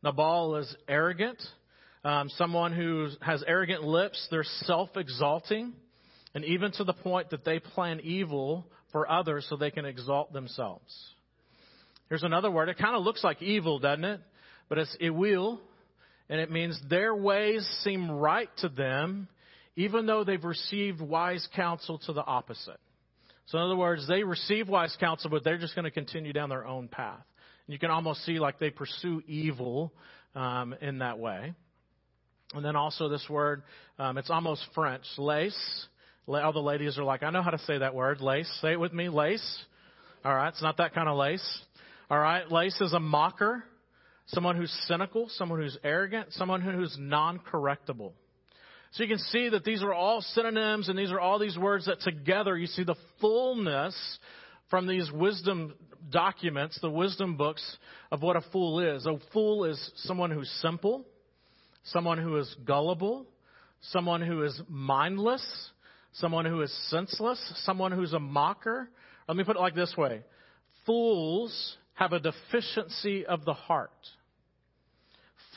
Nabal 0.03 0.57
is 0.57 0.77
arrogant, 0.89 1.43
um, 2.05 2.29
someone 2.31 2.73
who 2.73 3.09
has 3.21 3.43
arrogant 3.47 3.85
lips. 3.85 4.27
They're 4.31 4.45
self 4.45 4.91
exalting, 4.97 5.73
and 6.35 6.45
even 6.45 6.73
to 6.73 6.85
the 6.85 6.93
point 6.93 7.31
that 7.31 7.45
they 7.45 7.59
plan 7.59 8.01
evil 8.03 8.67
for 8.93 9.11
others 9.11 9.47
so 9.49 9.57
they 9.57 9.71
can 9.71 9.85
exalt 9.85 10.33
themselves. 10.33 10.95
Here's 12.09 12.23
another 12.23 12.51
word. 12.51 12.69
It 12.69 12.79
kind 12.79 12.97
of 12.97 13.03
looks 13.03 13.23
like 13.23 13.43
evil, 13.43 13.79
doesn't 13.79 14.05
it? 14.05 14.21
But 14.69 14.79
it's 14.79 14.97
will, 15.01 15.61
and 16.29 16.41
it 16.41 16.51
means 16.51 16.79
their 16.89 17.15
ways 17.15 17.67
seem 17.83 18.11
right 18.11 18.51
to 18.59 18.69
them, 18.69 19.29
even 19.77 20.07
though 20.07 20.25
they've 20.25 20.45
received 20.45 21.01
wise 21.01 21.47
counsel 21.55 21.99
to 22.07 22.13
the 22.13 22.25
opposite. 22.25 22.81
So, 23.47 23.59
in 23.59 23.65
other 23.65 23.77
words, 23.77 24.07
they 24.07 24.25
receive 24.25 24.69
wise 24.69 24.95
counsel, 25.01 25.31
but 25.31 25.43
they're 25.43 25.59
just 25.59 25.75
going 25.75 25.87
to 25.87 25.91
continue 25.91 26.35
down 26.35 26.51
their 26.51 26.67
own 26.67 26.89
path. 26.89 27.23
And 27.67 27.73
you 27.73 27.79
can 27.79 27.91
almost 27.91 28.25
see 28.27 28.39
like 28.39 28.59
they 28.59 28.71
pursue 28.71 29.23
evil 29.27 29.93
um, 30.35 30.75
in 30.83 30.99
that 30.99 31.19
way. 31.19 31.55
And 32.55 32.65
then 32.65 32.77
also 32.77 33.09
this 33.09 33.27
word, 33.29 33.63
um, 33.99 34.19
it's 34.19 34.31
almost 34.31 34.63
French, 34.75 35.05
lace. 35.17 35.87
All 36.27 36.53
the 36.53 36.59
ladies 36.61 36.99
are 36.99 37.05
like, 37.05 37.23
I 37.23 37.31
know 37.31 37.43
how 37.43 37.51
to 37.51 37.59
say 37.61 37.79
that 37.79 37.95
word, 37.95 38.21
lace. 38.21 38.51
Say 38.61 38.73
it 38.73 38.81
with 38.81 38.93
me, 38.93 39.09
lace. 39.09 39.59
All 40.25 40.35
right, 40.35 40.49
it's 40.49 40.63
not 40.63 40.77
that 40.77 40.95
kind 40.95 41.09
of 41.09 41.17
lace. 41.17 41.61
All 42.11 42.19
right, 42.19 42.51
lace 42.51 42.79
is 42.81 42.93
a 42.93 43.01
mocker, 43.01 43.65
someone 44.29 44.57
who's 44.57 44.73
cynical, 44.87 45.29
someone 45.31 45.61
who's 45.61 45.77
arrogant, 45.85 46.33
someone 46.33 46.61
who's 46.61 46.97
non 46.99 47.41
correctable. 47.41 48.13
So 48.93 49.03
you 49.03 49.09
can 49.09 49.19
see 49.19 49.51
that 49.51 49.65
these 49.65 49.83
are 49.83 49.93
all 49.93 50.23
synonyms 50.23 50.89
and 50.89 50.99
these 50.99 51.11
are 51.11 51.21
all 51.21 51.39
these 51.39 51.59
words 51.59 51.87
that 51.87 52.01
together 52.01 52.57
you 52.57 52.67
see 52.67 52.85
the 52.85 52.97
fullness 53.21 53.95
from 54.71 54.87
these 54.87 55.11
wisdom 55.13 55.75
documents, 56.11 56.79
the 56.81 56.91
wisdom 56.91 57.37
books 57.37 57.77
of 58.11 58.23
what 58.23 58.37
a 58.37 58.43
fool 58.53 58.81
is. 58.81 59.05
A 59.07 59.19
fool 59.33 59.65
is 59.65 59.91
someone 59.97 60.31
who's 60.31 60.51
simple, 60.63 61.05
someone 61.85 62.19
who 62.19 62.37
is 62.39 62.55
gullible, 62.65 63.27
someone 63.81 64.23
who 64.23 64.43
is 64.43 64.61
mindless, 64.69 65.45
someone 66.13 66.45
who 66.45 66.63
is 66.63 66.73
senseless, 66.89 67.41
someone 67.65 67.93
who's 67.93 68.13
a 68.13 68.19
mocker. 68.19 68.89
Let 69.27 69.37
me 69.37 69.45
put 69.45 69.57
it 69.57 69.61
like 69.61 69.75
this 69.75 69.95
way 69.97 70.23
Fools 70.87 71.77
have 71.95 72.13
a 72.13 72.21
deficiency 72.21 73.27
of 73.27 73.45
the 73.45 73.55
heart. 73.55 73.91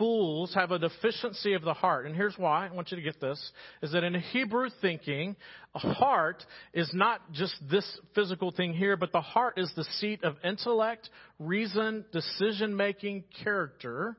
Fools 0.01 0.51
have 0.55 0.71
a 0.71 0.79
deficiency 0.79 1.53
of 1.53 1.61
the 1.61 1.75
heart. 1.75 2.07
And 2.07 2.15
here's 2.15 2.33
why. 2.35 2.65
I 2.65 2.73
want 2.73 2.89
you 2.89 2.97
to 2.97 3.03
get 3.03 3.21
this. 3.21 3.39
Is 3.83 3.91
that 3.91 4.03
in 4.03 4.15
Hebrew 4.15 4.69
thinking, 4.81 5.35
a 5.75 5.79
heart 5.79 6.43
is 6.73 6.89
not 6.91 7.31
just 7.33 7.53
this 7.69 7.85
physical 8.15 8.49
thing 8.49 8.73
here, 8.73 8.97
but 8.97 9.11
the 9.11 9.21
heart 9.21 9.59
is 9.59 9.71
the 9.75 9.83
seat 9.99 10.23
of 10.23 10.37
intellect, 10.43 11.07
reason, 11.37 12.03
decision 12.11 12.75
making, 12.75 13.25
character. 13.43 14.17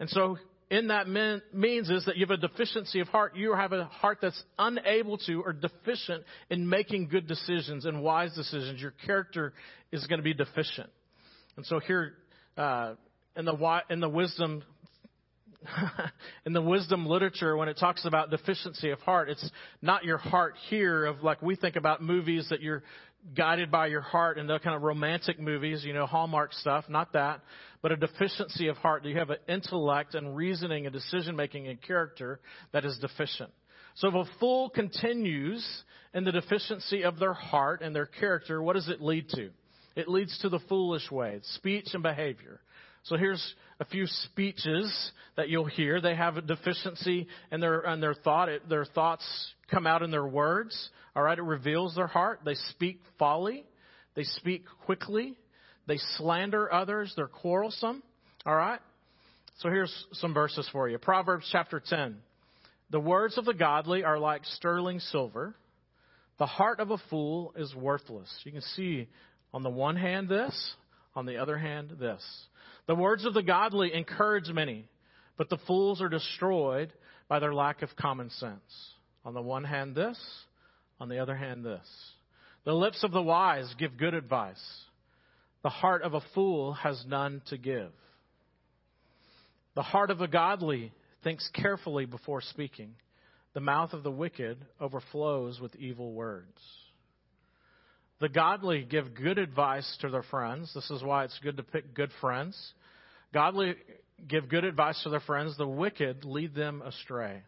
And 0.00 0.10
so 0.10 0.36
in 0.68 0.88
that 0.88 1.06
mean, 1.06 1.42
means 1.52 1.90
is 1.90 2.06
that 2.06 2.16
you 2.16 2.26
have 2.26 2.36
a 2.36 2.48
deficiency 2.48 2.98
of 2.98 3.06
heart. 3.06 3.36
You 3.36 3.54
have 3.54 3.72
a 3.72 3.84
heart 3.84 4.18
that's 4.20 4.42
unable 4.58 5.18
to 5.18 5.42
or 5.42 5.52
deficient 5.52 6.24
in 6.50 6.68
making 6.68 7.06
good 7.06 7.28
decisions 7.28 7.84
and 7.84 8.02
wise 8.02 8.34
decisions. 8.34 8.80
Your 8.80 8.94
character 9.06 9.52
is 9.92 10.04
going 10.08 10.18
to 10.18 10.24
be 10.24 10.34
deficient. 10.34 10.90
And 11.56 11.64
so 11.66 11.78
here, 11.78 12.14
uh, 12.56 12.94
in 13.36 13.44
the 13.44 13.80
in 13.90 14.00
the 14.00 14.08
wisdom 14.08 14.62
in 16.46 16.52
the 16.52 16.62
wisdom 16.62 17.06
literature, 17.06 17.56
when 17.56 17.68
it 17.68 17.78
talks 17.78 18.04
about 18.04 18.30
deficiency 18.30 18.90
of 18.90 18.98
heart, 19.00 19.28
it's 19.28 19.50
not 19.82 20.04
your 20.04 20.18
heart 20.18 20.54
here 20.68 21.04
of 21.06 21.22
like 21.22 21.42
we 21.42 21.56
think 21.56 21.76
about 21.76 22.02
movies 22.02 22.46
that 22.50 22.60
you're 22.60 22.82
guided 23.34 23.70
by 23.70 23.86
your 23.86 24.02
heart 24.02 24.38
and 24.38 24.48
the 24.48 24.58
kind 24.58 24.76
of 24.76 24.82
romantic 24.82 25.40
movies, 25.40 25.84
you 25.84 25.94
know, 25.94 26.06
Hallmark 26.06 26.52
stuff, 26.52 26.84
not 26.88 27.12
that, 27.14 27.40
but 27.80 27.92
a 27.92 27.96
deficiency 27.96 28.68
of 28.68 28.76
heart. 28.76 29.02
Do 29.02 29.08
you 29.08 29.18
have 29.18 29.30
an 29.30 29.38
intellect 29.48 30.14
and 30.14 30.36
reasoning 30.36 30.86
and 30.86 30.92
decision 30.92 31.34
making 31.34 31.68
and 31.68 31.80
character 31.80 32.40
that 32.72 32.84
is 32.84 32.98
deficient? 32.98 33.50
So 33.96 34.08
if 34.08 34.14
a 34.14 34.24
fool 34.38 34.68
continues 34.68 35.64
in 36.12 36.24
the 36.24 36.32
deficiency 36.32 37.04
of 37.04 37.18
their 37.18 37.32
heart 37.32 37.80
and 37.80 37.94
their 37.94 38.06
character, 38.06 38.62
what 38.62 38.74
does 38.74 38.88
it 38.88 39.00
lead 39.00 39.28
to? 39.30 39.50
It 39.96 40.08
leads 40.08 40.36
to 40.40 40.48
the 40.48 40.58
foolish 40.68 41.10
way, 41.10 41.40
speech 41.42 41.88
and 41.94 42.02
behavior. 42.02 42.60
So 43.04 43.16
here's 43.16 43.54
a 43.80 43.84
few 43.84 44.06
speeches 44.06 45.12
that 45.36 45.48
you'll 45.48 45.66
hear. 45.66 46.00
They 46.00 46.14
have 46.14 46.36
a 46.36 46.42
deficiency 46.42 47.26
in 47.52 47.60
their 47.60 47.80
in 47.80 48.00
their 48.00 48.14
thought. 48.14 48.48
It, 48.48 48.68
their 48.68 48.86
thoughts 48.86 49.24
come 49.70 49.86
out 49.86 50.02
in 50.02 50.10
their 50.10 50.26
words. 50.26 50.90
All 51.14 51.22
right, 51.22 51.38
it 51.38 51.42
reveals 51.42 51.94
their 51.94 52.06
heart. 52.06 52.40
They 52.44 52.54
speak 52.70 53.00
folly. 53.18 53.64
They 54.14 54.24
speak 54.24 54.64
quickly. 54.86 55.36
They 55.86 55.98
slander 56.16 56.72
others. 56.72 57.12
They're 57.14 57.26
quarrelsome. 57.26 58.02
All 58.46 58.56
right. 58.56 58.80
So 59.58 59.68
here's 59.68 59.92
some 60.14 60.34
verses 60.34 60.68
for 60.72 60.88
you. 60.88 60.98
Proverbs 60.98 61.48
chapter 61.52 61.82
10. 61.84 62.16
The 62.90 63.00
words 63.00 63.38
of 63.38 63.44
the 63.44 63.54
godly 63.54 64.02
are 64.02 64.18
like 64.18 64.44
sterling 64.44 65.00
silver. 65.00 65.54
The 66.38 66.46
heart 66.46 66.80
of 66.80 66.90
a 66.90 66.98
fool 67.10 67.52
is 67.56 67.74
worthless. 67.74 68.28
You 68.44 68.52
can 68.52 68.62
see 68.62 69.08
on 69.52 69.62
the 69.62 69.70
one 69.70 69.96
hand 69.96 70.28
this, 70.28 70.74
on 71.16 71.26
the 71.26 71.36
other 71.36 71.56
hand 71.56 71.96
this. 71.98 72.22
The 72.86 72.94
words 72.94 73.24
of 73.24 73.34
the 73.34 73.42
godly 73.42 73.94
encourage 73.94 74.48
many, 74.48 74.88
but 75.36 75.48
the 75.48 75.58
fools 75.66 76.02
are 76.02 76.08
destroyed 76.08 76.92
by 77.28 77.38
their 77.38 77.54
lack 77.54 77.82
of 77.82 77.96
common 77.96 78.30
sense. 78.30 78.60
On 79.24 79.34
the 79.34 79.42
one 79.42 79.64
hand, 79.64 79.94
this, 79.94 80.20
on 81.00 81.08
the 81.08 81.18
other 81.18 81.34
hand, 81.34 81.64
this. 81.64 81.86
The 82.64 82.74
lips 82.74 83.02
of 83.02 83.12
the 83.12 83.22
wise 83.22 83.72
give 83.78 83.96
good 83.96 84.14
advice. 84.14 84.62
The 85.62 85.70
heart 85.70 86.02
of 86.02 86.14
a 86.14 86.22
fool 86.34 86.74
has 86.74 87.02
none 87.08 87.42
to 87.48 87.56
give. 87.56 87.90
The 89.74 89.82
heart 89.82 90.10
of 90.10 90.18
the 90.18 90.28
godly 90.28 90.92
thinks 91.22 91.48
carefully 91.54 92.04
before 92.04 92.42
speaking. 92.42 92.94
The 93.54 93.60
mouth 93.60 93.92
of 93.92 94.02
the 94.02 94.10
wicked 94.10 94.58
overflows 94.80 95.60
with 95.60 95.74
evil 95.76 96.12
words. 96.12 96.60
The 98.20 98.28
godly 98.28 98.84
give 98.84 99.14
good 99.14 99.38
advice 99.38 99.96
to 100.00 100.08
their 100.08 100.22
friends. 100.22 100.72
This 100.74 100.90
is 100.90 101.02
why 101.02 101.24
it's 101.24 101.38
good 101.42 101.56
to 101.56 101.62
pick 101.62 101.94
good 101.94 102.10
friends. 102.20 102.56
Godly 103.32 103.74
give 104.28 104.48
good 104.48 104.64
advice 104.64 105.02
to 105.02 105.10
their 105.10 105.20
friends. 105.20 105.56
The 105.56 105.66
wicked 105.66 106.24
lead 106.24 106.54
them 106.54 106.82
astray. 106.82 107.42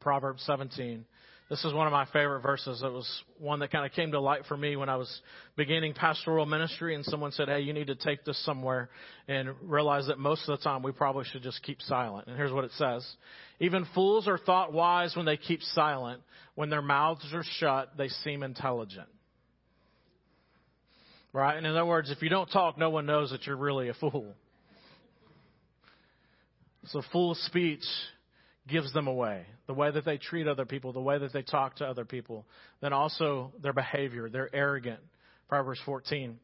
Proverbs 0.00 0.42
17. 0.46 1.04
This 1.50 1.64
is 1.64 1.74
one 1.74 1.88
of 1.88 1.92
my 1.92 2.06
favorite 2.12 2.42
verses. 2.42 2.80
It 2.80 2.92
was 2.92 3.22
one 3.36 3.58
that 3.58 3.72
kind 3.72 3.84
of 3.84 3.90
came 3.90 4.12
to 4.12 4.20
light 4.20 4.42
for 4.46 4.56
me 4.56 4.76
when 4.76 4.88
I 4.88 4.94
was 4.94 5.20
beginning 5.56 5.94
pastoral 5.94 6.46
ministry, 6.46 6.94
and 6.94 7.04
someone 7.04 7.32
said, 7.32 7.48
Hey, 7.48 7.62
you 7.62 7.72
need 7.72 7.88
to 7.88 7.96
take 7.96 8.24
this 8.24 8.42
somewhere 8.44 8.88
and 9.26 9.50
realize 9.60 10.06
that 10.06 10.20
most 10.20 10.48
of 10.48 10.56
the 10.56 10.62
time 10.62 10.84
we 10.84 10.92
probably 10.92 11.24
should 11.24 11.42
just 11.42 11.60
keep 11.64 11.82
silent. 11.82 12.28
And 12.28 12.36
here's 12.36 12.52
what 12.52 12.62
it 12.62 12.70
says 12.78 13.04
Even 13.58 13.84
fools 13.96 14.28
are 14.28 14.38
thought 14.38 14.72
wise 14.72 15.16
when 15.16 15.26
they 15.26 15.36
keep 15.36 15.60
silent. 15.62 16.22
When 16.54 16.70
their 16.70 16.82
mouths 16.82 17.26
are 17.34 17.44
shut, 17.58 17.96
they 17.98 18.08
seem 18.08 18.44
intelligent. 18.44 19.08
Right? 21.32 21.56
And 21.56 21.66
in 21.66 21.72
other 21.72 21.84
words, 21.84 22.12
if 22.12 22.22
you 22.22 22.28
don't 22.28 22.48
talk, 22.48 22.78
no 22.78 22.90
one 22.90 23.06
knows 23.06 23.30
that 23.30 23.46
you're 23.46 23.56
really 23.56 23.88
a 23.88 23.94
fool. 23.94 24.34
So, 26.86 27.02
fool 27.12 27.34
speech 27.34 27.84
gives 28.70 28.92
them 28.92 29.06
away. 29.06 29.46
The 29.66 29.74
way 29.74 29.90
that 29.90 30.04
they 30.04 30.18
treat 30.18 30.48
other 30.48 30.64
people, 30.64 30.92
the 30.92 31.00
way 31.00 31.18
that 31.18 31.32
they 31.32 31.42
talk 31.42 31.76
to 31.76 31.86
other 31.86 32.04
people, 32.04 32.46
then 32.80 32.92
also 32.92 33.52
their 33.62 33.72
behavior. 33.72 34.28
They're 34.28 34.54
arrogant. 34.54 35.00
Proverbs 35.48 35.80
14. 35.84 36.38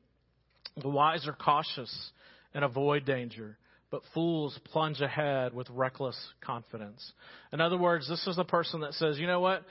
The 0.83 0.89
wise 0.89 1.27
are 1.27 1.33
cautious 1.33 2.11
and 2.55 2.65
avoid 2.65 3.05
danger, 3.05 3.57
but 3.91 4.03
fools 4.15 4.59
plunge 4.73 5.01
ahead 5.01 5.55
with 5.55 5.69
reckless 5.71 6.19
confidence. 6.41 7.13
In 7.53 7.61
other 7.61 7.79
words, 7.79 8.09
this 8.09 8.27
is 8.27 8.37
the 8.37 8.45
person 8.45 8.81
that 8.81 8.95
says, 8.95 9.19
you 9.19 9.27
know 9.27 9.41
what? 9.41 9.63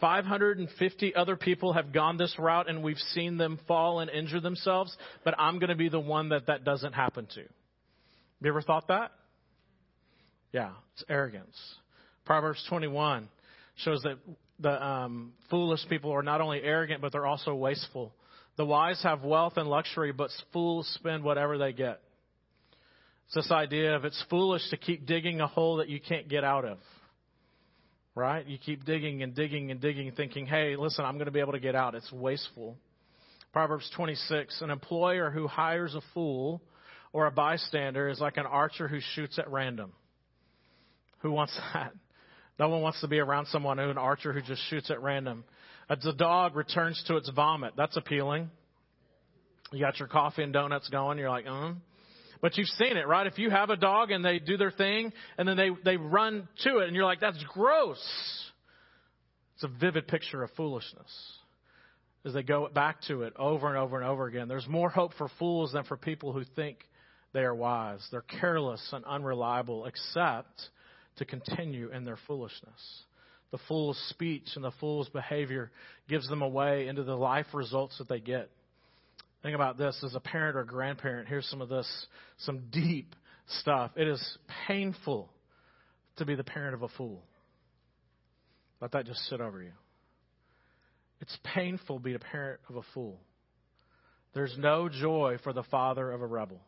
550 0.00 1.14
other 1.14 1.36
people 1.36 1.72
have 1.72 1.92
gone 1.92 2.16
this 2.16 2.34
route 2.38 2.68
and 2.68 2.82
we've 2.82 2.98
seen 2.98 3.36
them 3.36 3.58
fall 3.68 4.00
and 4.00 4.10
injure 4.10 4.40
themselves, 4.40 4.96
but 5.24 5.34
I'm 5.38 5.58
going 5.58 5.70
to 5.70 5.76
be 5.76 5.88
the 5.88 6.00
one 6.00 6.30
that 6.30 6.46
that 6.46 6.64
doesn't 6.64 6.92
happen 6.92 7.26
to. 7.34 7.40
You 7.40 8.48
ever 8.48 8.62
thought 8.62 8.88
that? 8.88 9.12
Yeah, 10.52 10.70
it's 10.94 11.04
arrogance. 11.08 11.56
Proverbs 12.24 12.64
21 12.68 13.28
shows 13.76 14.02
that 14.02 14.18
the 14.58 14.84
um, 14.84 15.32
foolish 15.50 15.80
people 15.88 16.12
are 16.12 16.22
not 16.22 16.40
only 16.40 16.62
arrogant, 16.62 17.00
but 17.00 17.12
they're 17.12 17.26
also 17.26 17.54
wasteful. 17.54 18.12
The 18.56 18.64
wise 18.64 19.02
have 19.02 19.22
wealth 19.22 19.54
and 19.56 19.68
luxury, 19.68 20.12
but 20.12 20.30
fools 20.52 20.88
spend 20.94 21.24
whatever 21.24 21.58
they 21.58 21.72
get. 21.72 22.00
It's 23.26 23.34
this 23.34 23.50
idea 23.50 23.96
of 23.96 24.04
it's 24.04 24.22
foolish 24.30 24.62
to 24.70 24.76
keep 24.76 25.06
digging 25.06 25.40
a 25.40 25.46
hole 25.46 25.78
that 25.78 25.88
you 25.88 26.00
can't 26.00 26.28
get 26.28 26.44
out 26.44 26.64
of. 26.64 26.78
Right? 28.14 28.46
You 28.46 28.58
keep 28.58 28.84
digging 28.84 29.22
and 29.22 29.34
digging 29.34 29.72
and 29.72 29.80
digging, 29.80 30.12
thinking, 30.12 30.46
hey, 30.46 30.76
listen, 30.76 31.04
I'm 31.04 31.14
going 31.14 31.26
to 31.26 31.32
be 31.32 31.40
able 31.40 31.52
to 31.52 31.60
get 31.60 31.74
out. 31.74 31.96
It's 31.96 32.12
wasteful. 32.12 32.76
Proverbs 33.52 33.90
26 33.96 34.60
An 34.60 34.70
employer 34.70 35.30
who 35.30 35.48
hires 35.48 35.94
a 35.96 36.00
fool 36.12 36.62
or 37.12 37.26
a 37.26 37.32
bystander 37.32 38.08
is 38.08 38.20
like 38.20 38.36
an 38.36 38.46
archer 38.46 38.86
who 38.86 39.00
shoots 39.14 39.38
at 39.38 39.50
random. 39.50 39.92
Who 41.20 41.32
wants 41.32 41.58
that? 41.74 41.92
No 42.58 42.68
one 42.68 42.82
wants 42.82 43.00
to 43.00 43.08
be 43.08 43.18
around 43.18 43.46
someone 43.46 43.78
who 43.78 43.90
an 43.90 43.98
archer 43.98 44.32
who 44.32 44.40
just 44.40 44.62
shoots 44.68 44.90
at 44.90 45.02
random. 45.02 45.44
The 45.88 46.12
dog 46.12 46.56
returns 46.56 47.02
to 47.08 47.16
its 47.16 47.28
vomit. 47.30 47.74
That's 47.76 47.96
appealing. 47.96 48.50
You 49.72 49.80
got 49.80 49.98
your 49.98 50.08
coffee 50.08 50.42
and 50.42 50.52
donuts 50.52 50.88
going. 50.88 51.18
You're 51.18 51.30
like, 51.30 51.46
mm. 51.46 51.76
But 52.40 52.56
you've 52.56 52.68
seen 52.68 52.96
it, 52.96 53.08
right? 53.08 53.26
If 53.26 53.38
you 53.38 53.50
have 53.50 53.70
a 53.70 53.76
dog 53.76 54.10
and 54.10 54.24
they 54.24 54.38
do 54.38 54.56
their 54.56 54.70
thing 54.70 55.12
and 55.38 55.48
then 55.48 55.56
they, 55.56 55.70
they 55.84 55.96
run 55.96 56.46
to 56.62 56.78
it 56.78 56.86
and 56.86 56.94
you're 56.94 57.04
like, 57.04 57.20
that's 57.20 57.42
gross. 57.52 57.98
It's 59.54 59.64
a 59.64 59.68
vivid 59.68 60.08
picture 60.08 60.42
of 60.42 60.50
foolishness 60.56 61.10
as 62.24 62.34
they 62.34 62.42
go 62.42 62.68
back 62.72 63.02
to 63.08 63.22
it 63.22 63.34
over 63.36 63.68
and 63.68 63.76
over 63.76 64.00
and 64.00 64.06
over 64.06 64.26
again. 64.26 64.48
There's 64.48 64.66
more 64.68 64.90
hope 64.90 65.12
for 65.16 65.28
fools 65.38 65.72
than 65.72 65.84
for 65.84 65.96
people 65.96 66.32
who 66.32 66.44
think 66.56 66.78
they 67.32 67.40
are 67.40 67.54
wise. 67.54 68.06
They're 68.10 68.22
careless 68.22 68.86
and 68.92 69.04
unreliable, 69.04 69.86
except 69.86 70.68
to 71.16 71.24
continue 71.24 71.90
in 71.90 72.04
their 72.04 72.18
foolishness. 72.26 73.02
The 73.50 73.58
fool's 73.68 73.98
speech 74.10 74.48
and 74.56 74.64
the 74.64 74.72
fool's 74.80 75.08
behavior 75.08 75.70
gives 76.08 76.28
them 76.28 76.42
away 76.42 76.88
into 76.88 77.04
the 77.04 77.14
life 77.14 77.46
results 77.52 77.98
that 77.98 78.08
they 78.08 78.20
get. 78.20 78.50
Think 79.42 79.54
about 79.54 79.78
this 79.78 80.02
as 80.04 80.14
a 80.14 80.20
parent 80.20 80.56
or 80.56 80.64
grandparent. 80.64 81.28
Here's 81.28 81.46
some 81.46 81.60
of 81.60 81.68
this, 81.68 82.06
some 82.38 82.62
deep 82.72 83.14
stuff. 83.60 83.92
It 83.94 84.08
is 84.08 84.38
painful 84.66 85.30
to 86.16 86.24
be 86.24 86.34
the 86.34 86.44
parent 86.44 86.74
of 86.74 86.82
a 86.82 86.88
fool. 86.88 87.22
Let 88.80 88.92
that 88.92 89.06
just 89.06 89.20
sit 89.28 89.40
over 89.40 89.62
you. 89.62 89.72
It's 91.20 91.38
painful 91.54 91.98
to 91.98 92.02
be 92.02 92.12
the 92.12 92.18
parent 92.18 92.60
of 92.68 92.76
a 92.76 92.82
fool. 92.92 93.20
There's 94.34 94.56
no 94.58 94.88
joy 94.88 95.36
for 95.44 95.52
the 95.52 95.62
father 95.62 96.10
of 96.10 96.22
a 96.22 96.26
rebel. 96.26 96.60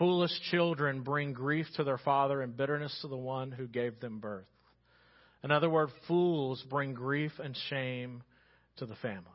Foolish 0.00 0.32
children 0.50 1.02
bring 1.02 1.34
grief 1.34 1.66
to 1.76 1.84
their 1.84 1.98
father 1.98 2.40
and 2.40 2.56
bitterness 2.56 2.96
to 3.02 3.08
the 3.08 3.18
one 3.18 3.52
who 3.52 3.68
gave 3.68 4.00
them 4.00 4.18
birth. 4.18 4.46
In 5.44 5.50
other 5.50 5.68
words, 5.68 5.92
fools 6.08 6.64
bring 6.70 6.94
grief 6.94 7.32
and 7.38 7.54
shame 7.68 8.22
to 8.78 8.86
the 8.86 8.94
family. 8.96 9.26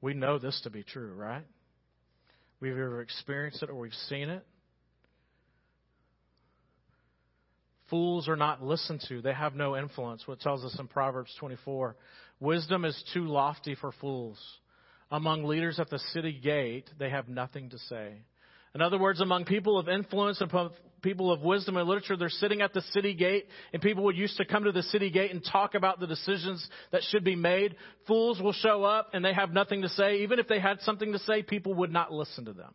We 0.00 0.14
know 0.14 0.38
this 0.38 0.60
to 0.62 0.70
be 0.70 0.84
true, 0.84 1.12
right? 1.14 1.44
We've 2.60 2.72
either 2.72 3.00
experienced 3.00 3.60
it 3.64 3.70
or 3.70 3.74
we've 3.74 3.92
seen 4.08 4.30
it. 4.30 4.46
Fools 7.90 8.28
are 8.28 8.36
not 8.36 8.62
listened 8.62 9.04
to. 9.08 9.20
They 9.20 9.32
have 9.32 9.56
no 9.56 9.76
influence. 9.76 10.28
What 10.28 10.38
tells 10.38 10.64
us 10.64 10.76
in 10.78 10.86
Proverbs 10.86 11.34
24. 11.40 11.96
Wisdom 12.38 12.84
is 12.84 13.02
too 13.12 13.24
lofty 13.24 13.74
for 13.74 13.90
fools. 14.00 14.38
Among 15.10 15.42
leaders 15.42 15.80
at 15.80 15.90
the 15.90 15.98
city 16.12 16.38
gate, 16.38 16.88
they 17.00 17.10
have 17.10 17.28
nothing 17.28 17.70
to 17.70 17.78
say. 17.78 18.18
In 18.74 18.82
other 18.82 18.98
words, 18.98 19.20
among 19.20 19.44
people 19.44 19.78
of 19.78 19.88
influence 19.88 20.40
and 20.40 20.50
people 21.02 21.32
of 21.32 21.40
wisdom 21.42 21.76
and 21.76 21.88
literature, 21.88 22.16
they're 22.16 22.28
sitting 22.28 22.60
at 22.60 22.72
the 22.74 22.82
city 22.92 23.14
gate, 23.14 23.46
and 23.72 23.80
people 23.80 24.04
would 24.04 24.16
used 24.16 24.36
to 24.36 24.44
come 24.44 24.64
to 24.64 24.72
the 24.72 24.82
city 24.84 25.10
gate 25.10 25.30
and 25.30 25.44
talk 25.44 25.74
about 25.74 26.00
the 26.00 26.06
decisions 26.06 26.66
that 26.92 27.02
should 27.10 27.24
be 27.24 27.36
made. 27.36 27.76
Fools 28.06 28.40
will 28.40 28.52
show 28.52 28.84
up 28.84 29.10
and 29.12 29.24
they 29.24 29.32
have 29.32 29.52
nothing 29.52 29.82
to 29.82 29.88
say. 29.88 30.18
Even 30.18 30.38
if 30.38 30.48
they 30.48 30.60
had 30.60 30.80
something 30.80 31.12
to 31.12 31.18
say, 31.20 31.42
people 31.42 31.74
would 31.74 31.92
not 31.92 32.12
listen 32.12 32.44
to 32.44 32.52
them. 32.52 32.74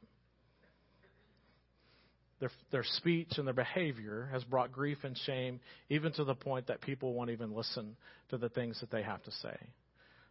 Their, 2.39 2.51
their 2.71 2.83
speech 2.83 3.37
and 3.37 3.47
their 3.47 3.53
behavior 3.53 4.27
has 4.33 4.43
brought 4.43 4.73
grief 4.73 4.97
and 5.03 5.17
shame, 5.25 5.61
even 5.89 6.11
to 6.13 6.25
the 6.25 6.35
point 6.35 6.67
that 6.67 6.81
people 6.81 7.13
won't 7.13 7.29
even 7.29 7.53
listen 7.53 7.95
to 8.31 8.37
the 8.37 8.49
things 8.49 8.81
that 8.81 8.91
they 8.91 9.01
have 9.01 9.23
to 9.23 9.31
say. 9.31 9.55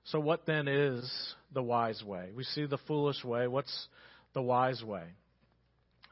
So, 0.04 0.20
what 0.20 0.44
then 0.44 0.68
is 0.68 1.10
the 1.54 1.62
wise 1.62 2.02
way? 2.04 2.30
We 2.34 2.44
see 2.44 2.66
the 2.66 2.78
foolish 2.86 3.24
way. 3.24 3.46
What's 3.46 3.86
the 4.34 4.42
wise 4.42 4.82
way? 4.82 5.04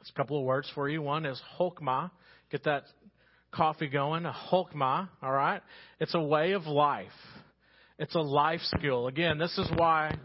There's 0.01 0.11
a 0.15 0.17
couple 0.17 0.39
of 0.39 0.45
words 0.45 0.71
for 0.75 0.89
you. 0.89 1.03
One 1.03 1.27
is 1.27 1.41
chokmah. 1.59 2.11
Get 2.51 2.65
that 2.65 2.85
coffee 3.53 3.89
going. 3.89 4.25
A 4.25 4.35
chokmah, 4.51 5.11
all 5.23 5.33
right? 5.33 5.61
It's 6.01 6.15
a 6.15 6.21
way 6.21 6.53
of 6.53 6.67
life. 6.67 7.09
It's 7.99 8.15
a 8.15 8.21
life 8.21 8.63
skill. 8.63 9.09
Again, 9.09 9.37
this 9.37 9.57
is 9.59 9.69
why 9.77 10.17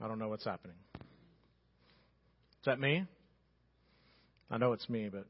I 0.00 0.06
don't 0.06 0.20
know 0.20 0.28
what's 0.28 0.44
happening. 0.44 0.76
Is 0.94 2.66
that 2.66 2.78
me? 2.78 3.04
I 4.48 4.58
know 4.58 4.72
it's 4.72 4.88
me, 4.88 5.08
but 5.10 5.26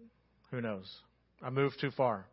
who 0.50 0.61
knows? 0.61 0.95
I 1.42 1.49
moved 1.49 1.80
too 1.80 1.90
far. 1.90 2.26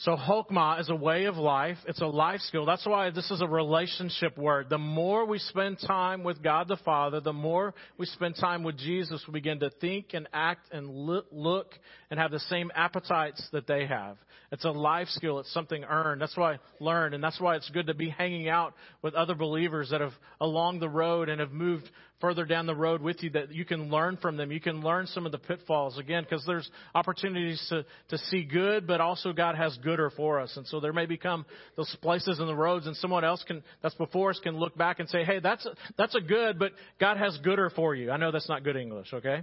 So 0.00 0.16
chokmah 0.16 0.80
is 0.80 0.88
a 0.88 0.94
way 0.94 1.24
of 1.24 1.36
life. 1.36 1.76
It's 1.86 2.00
a 2.00 2.06
life 2.06 2.40
skill. 2.40 2.64
That's 2.64 2.86
why 2.86 3.10
this 3.10 3.30
is 3.30 3.42
a 3.42 3.46
relationship 3.46 4.38
word. 4.38 4.70
The 4.70 4.78
more 4.78 5.26
we 5.26 5.38
spend 5.38 5.78
time 5.86 6.24
with 6.24 6.42
God 6.42 6.68
the 6.68 6.78
Father, 6.78 7.20
the 7.20 7.34
more 7.34 7.74
we 7.98 8.06
spend 8.06 8.36
time 8.36 8.62
with 8.62 8.78
Jesus, 8.78 9.22
we 9.28 9.32
begin 9.32 9.60
to 9.60 9.68
think 9.68 10.14
and 10.14 10.26
act 10.32 10.72
and 10.72 10.88
look 10.88 11.74
and 12.10 12.18
have 12.18 12.30
the 12.30 12.40
same 12.40 12.72
appetites 12.74 13.46
that 13.52 13.66
they 13.66 13.86
have. 13.86 14.16
It's 14.50 14.64
a 14.64 14.70
life 14.70 15.08
skill. 15.08 15.38
It's 15.38 15.52
something 15.52 15.84
earned. 15.84 16.22
That's 16.22 16.36
why 16.36 16.54
I 16.54 16.58
learned, 16.80 17.14
and 17.14 17.22
that's 17.22 17.38
why 17.38 17.56
it's 17.56 17.68
good 17.68 17.86
to 17.88 17.94
be 17.94 18.08
hanging 18.08 18.48
out 18.48 18.74
with 19.02 19.14
other 19.14 19.34
believers 19.34 19.90
that 19.90 20.00
have 20.00 20.14
along 20.40 20.80
the 20.80 20.88
road 20.88 21.28
and 21.28 21.40
have 21.40 21.52
moved 21.52 21.88
further 22.20 22.44
down 22.44 22.66
the 22.66 22.74
road 22.74 23.00
with 23.00 23.22
you 23.22 23.30
that 23.30 23.52
you 23.52 23.64
can 23.64 23.90
learn 23.90 24.16
from 24.16 24.36
them. 24.36 24.52
You 24.52 24.60
can 24.60 24.82
learn 24.82 25.06
some 25.06 25.24
of 25.24 25.32
the 25.32 25.38
pitfalls 25.38 25.98
again 25.98 26.24
because 26.24 26.44
there's 26.46 26.68
opportunities 26.94 27.64
to, 27.70 27.84
to 28.08 28.18
see 28.18 28.44
good, 28.44 28.86
but 28.86 29.00
also 29.00 29.32
God 29.32 29.54
has 29.54 29.76
gooder 29.90 30.10
for 30.10 30.38
us. 30.40 30.56
And 30.56 30.66
so 30.66 30.78
there 30.78 30.92
may 30.92 31.06
become 31.06 31.44
those 31.76 31.94
places 32.00 32.38
in 32.38 32.46
the 32.46 32.54
roads 32.54 32.86
and 32.86 32.96
someone 32.96 33.24
else 33.24 33.42
can, 33.46 33.62
that's 33.82 33.94
before 33.96 34.30
us 34.30 34.40
can 34.42 34.56
look 34.56 34.76
back 34.76 35.00
and 35.00 35.08
say, 35.08 35.24
hey, 35.24 35.40
that's 35.40 35.66
a, 35.66 35.74
that's 35.98 36.14
a 36.14 36.20
good, 36.20 36.58
but 36.58 36.72
God 37.00 37.16
has 37.16 37.36
gooder 37.38 37.70
for 37.70 37.94
you. 37.94 38.10
I 38.10 38.16
know 38.16 38.30
that's 38.30 38.48
not 38.48 38.62
good 38.62 38.76
English, 38.76 39.12
okay? 39.12 39.42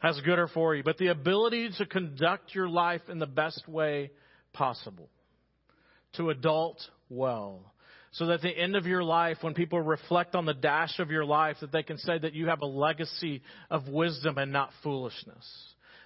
Has 0.00 0.20
gooder 0.20 0.48
for 0.48 0.76
you. 0.76 0.84
But 0.84 0.98
the 0.98 1.08
ability 1.08 1.70
to 1.78 1.86
conduct 1.86 2.54
your 2.54 2.68
life 2.68 3.02
in 3.08 3.18
the 3.18 3.26
best 3.26 3.66
way 3.68 4.12
possible. 4.52 5.08
To 6.14 6.30
adult 6.30 6.80
well 7.10 7.72
so 8.12 8.26
that 8.26 8.34
at 8.34 8.40
the 8.40 8.48
end 8.48 8.74
of 8.74 8.86
your 8.86 9.04
life, 9.04 9.38
when 9.42 9.52
people 9.52 9.80
reflect 9.80 10.34
on 10.34 10.46
the 10.46 10.54
dash 10.54 10.98
of 10.98 11.10
your 11.10 11.26
life, 11.26 11.58
that 11.60 11.72
they 11.72 11.82
can 11.82 11.98
say 11.98 12.18
that 12.18 12.32
you 12.32 12.46
have 12.46 12.62
a 12.62 12.66
legacy 12.66 13.42
of 13.70 13.86
wisdom 13.88 14.38
and 14.38 14.50
not 14.50 14.70
foolishness. 14.82 15.46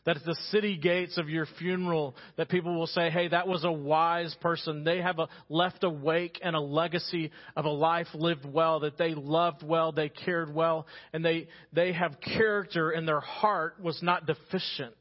That 0.05 0.17
at 0.17 0.25
the 0.25 0.37
city 0.51 0.77
gates 0.77 1.17
of 1.17 1.29
your 1.29 1.47
funeral, 1.61 2.17
that 2.37 2.49
people 2.49 2.77
will 2.77 2.89
say, 2.89 3.09
hey, 3.09 3.29
that 3.29 3.47
was 3.47 3.63
a 3.63 3.71
wise 3.71 4.35
person. 4.41 4.83
They 4.83 5.01
have 5.01 5.21
a, 5.21 5.29
left 5.49 5.85
a 5.85 5.91
wake 5.91 6.41
and 6.43 6.57
a 6.57 6.61
legacy 6.61 7.31
of 7.55 7.67
a 7.67 7.71
life 7.71 8.09
lived 8.13 8.45
well, 8.45 8.81
that 8.81 8.99
they 8.99 9.15
loved 9.15 9.63
well, 9.63 9.93
they 9.93 10.09
cared 10.09 10.53
well, 10.53 10.87
and 11.13 11.25
they, 11.25 11.47
they 11.73 11.93
have 11.93 12.17
character 12.21 12.91
and 12.91 13.07
their 13.07 13.21
heart 13.21 13.77
was 13.81 14.03
not 14.03 14.27
deficient 14.27 14.97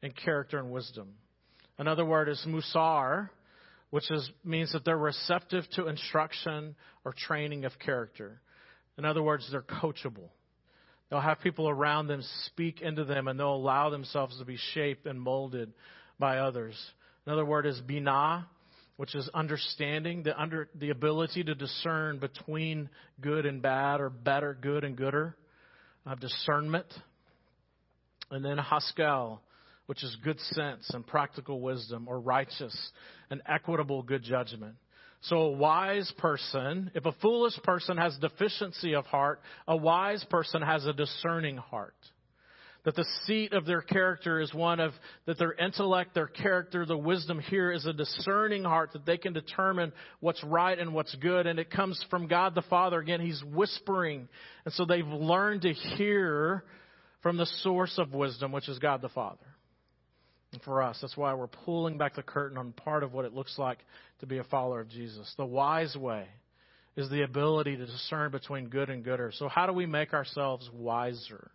in 0.00 0.12
character 0.12 0.58
and 0.58 0.70
wisdom. 0.70 1.14
Another 1.76 2.04
word 2.04 2.28
is 2.28 2.44
musar, 2.46 3.30
which 3.90 4.10
is, 4.12 4.30
means 4.44 4.72
that 4.74 4.84
they're 4.84 4.96
receptive 4.96 5.64
to 5.74 5.88
instruction 5.88 6.76
or 7.04 7.14
training 7.26 7.64
of 7.64 7.72
character. 7.78 8.40
In 8.96 9.04
other 9.04 9.22
words, 9.22 9.48
they're 9.50 9.62
coachable. 9.62 10.28
They'll 11.10 11.20
have 11.20 11.40
people 11.40 11.68
around 11.68 12.08
them 12.08 12.22
speak 12.46 12.82
into 12.82 13.04
them 13.04 13.28
and 13.28 13.38
they'll 13.38 13.54
allow 13.54 13.90
themselves 13.90 14.38
to 14.38 14.44
be 14.44 14.58
shaped 14.74 15.06
and 15.06 15.20
molded 15.20 15.72
by 16.18 16.38
others. 16.38 16.76
Another 17.26 17.44
word 17.44 17.66
is 17.66 17.80
binah, 17.80 18.44
which 18.96 19.14
is 19.14 19.28
understanding, 19.32 20.24
the, 20.24 20.38
under, 20.38 20.68
the 20.74 20.90
ability 20.90 21.44
to 21.44 21.54
discern 21.54 22.18
between 22.18 22.90
good 23.20 23.46
and 23.46 23.62
bad 23.62 24.00
or 24.00 24.10
better, 24.10 24.58
good 24.60 24.84
and 24.84 24.96
gooder, 24.96 25.36
uh, 26.04 26.14
discernment. 26.16 26.86
And 28.30 28.44
then 28.44 28.58
haskell, 28.58 29.40
which 29.86 30.02
is 30.04 30.14
good 30.22 30.38
sense 30.40 30.90
and 30.92 31.06
practical 31.06 31.60
wisdom, 31.60 32.06
or 32.08 32.20
righteous 32.20 32.76
and 33.30 33.40
equitable 33.46 34.02
good 34.02 34.22
judgment. 34.22 34.74
So 35.22 35.36
a 35.36 35.50
wise 35.50 36.12
person, 36.18 36.90
if 36.94 37.04
a 37.04 37.12
foolish 37.20 37.56
person 37.64 37.96
has 37.96 38.16
deficiency 38.18 38.94
of 38.94 39.04
heart, 39.06 39.40
a 39.66 39.76
wise 39.76 40.24
person 40.30 40.62
has 40.62 40.86
a 40.86 40.92
discerning 40.92 41.56
heart. 41.56 41.96
That 42.84 42.94
the 42.94 43.06
seat 43.26 43.52
of 43.52 43.66
their 43.66 43.82
character 43.82 44.40
is 44.40 44.54
one 44.54 44.78
of, 44.78 44.92
that 45.26 45.36
their 45.38 45.52
intellect, 45.52 46.14
their 46.14 46.28
character, 46.28 46.86
the 46.86 46.96
wisdom 46.96 47.40
here 47.40 47.72
is 47.72 47.84
a 47.84 47.92
discerning 47.92 48.62
heart 48.62 48.92
that 48.92 49.04
they 49.04 49.18
can 49.18 49.32
determine 49.32 49.92
what's 50.20 50.42
right 50.44 50.78
and 50.78 50.94
what's 50.94 51.14
good. 51.16 51.48
And 51.48 51.58
it 51.58 51.70
comes 51.70 52.02
from 52.08 52.28
God 52.28 52.54
the 52.54 52.62
Father. 52.62 53.00
Again, 53.00 53.20
He's 53.20 53.42
whispering. 53.44 54.28
And 54.64 54.72
so 54.74 54.84
they've 54.84 55.04
learned 55.04 55.62
to 55.62 55.72
hear 55.72 56.64
from 57.22 57.36
the 57.36 57.46
source 57.62 57.98
of 57.98 58.14
wisdom, 58.14 58.52
which 58.52 58.68
is 58.68 58.78
God 58.78 59.02
the 59.02 59.08
Father. 59.08 59.44
And 60.52 60.62
for 60.62 60.82
us, 60.82 60.98
that's 61.00 61.16
why 61.16 61.34
we're 61.34 61.46
pulling 61.46 61.98
back 61.98 62.14
the 62.14 62.22
curtain 62.22 62.56
on 62.56 62.72
part 62.72 63.02
of 63.02 63.12
what 63.12 63.24
it 63.24 63.34
looks 63.34 63.58
like 63.58 63.78
to 64.20 64.26
be 64.26 64.38
a 64.38 64.44
follower 64.44 64.80
of 64.80 64.88
Jesus. 64.88 65.32
The 65.36 65.44
wise 65.44 65.94
way 65.94 66.26
is 66.96 67.10
the 67.10 67.22
ability 67.22 67.76
to 67.76 67.86
discern 67.86 68.30
between 68.30 68.68
good 68.68 68.88
and 68.88 69.04
gooder. 69.04 69.30
So, 69.34 69.48
how 69.48 69.66
do 69.66 69.72
we 69.72 69.86
make 69.86 70.14
ourselves 70.14 70.68
wiser? 70.72 71.50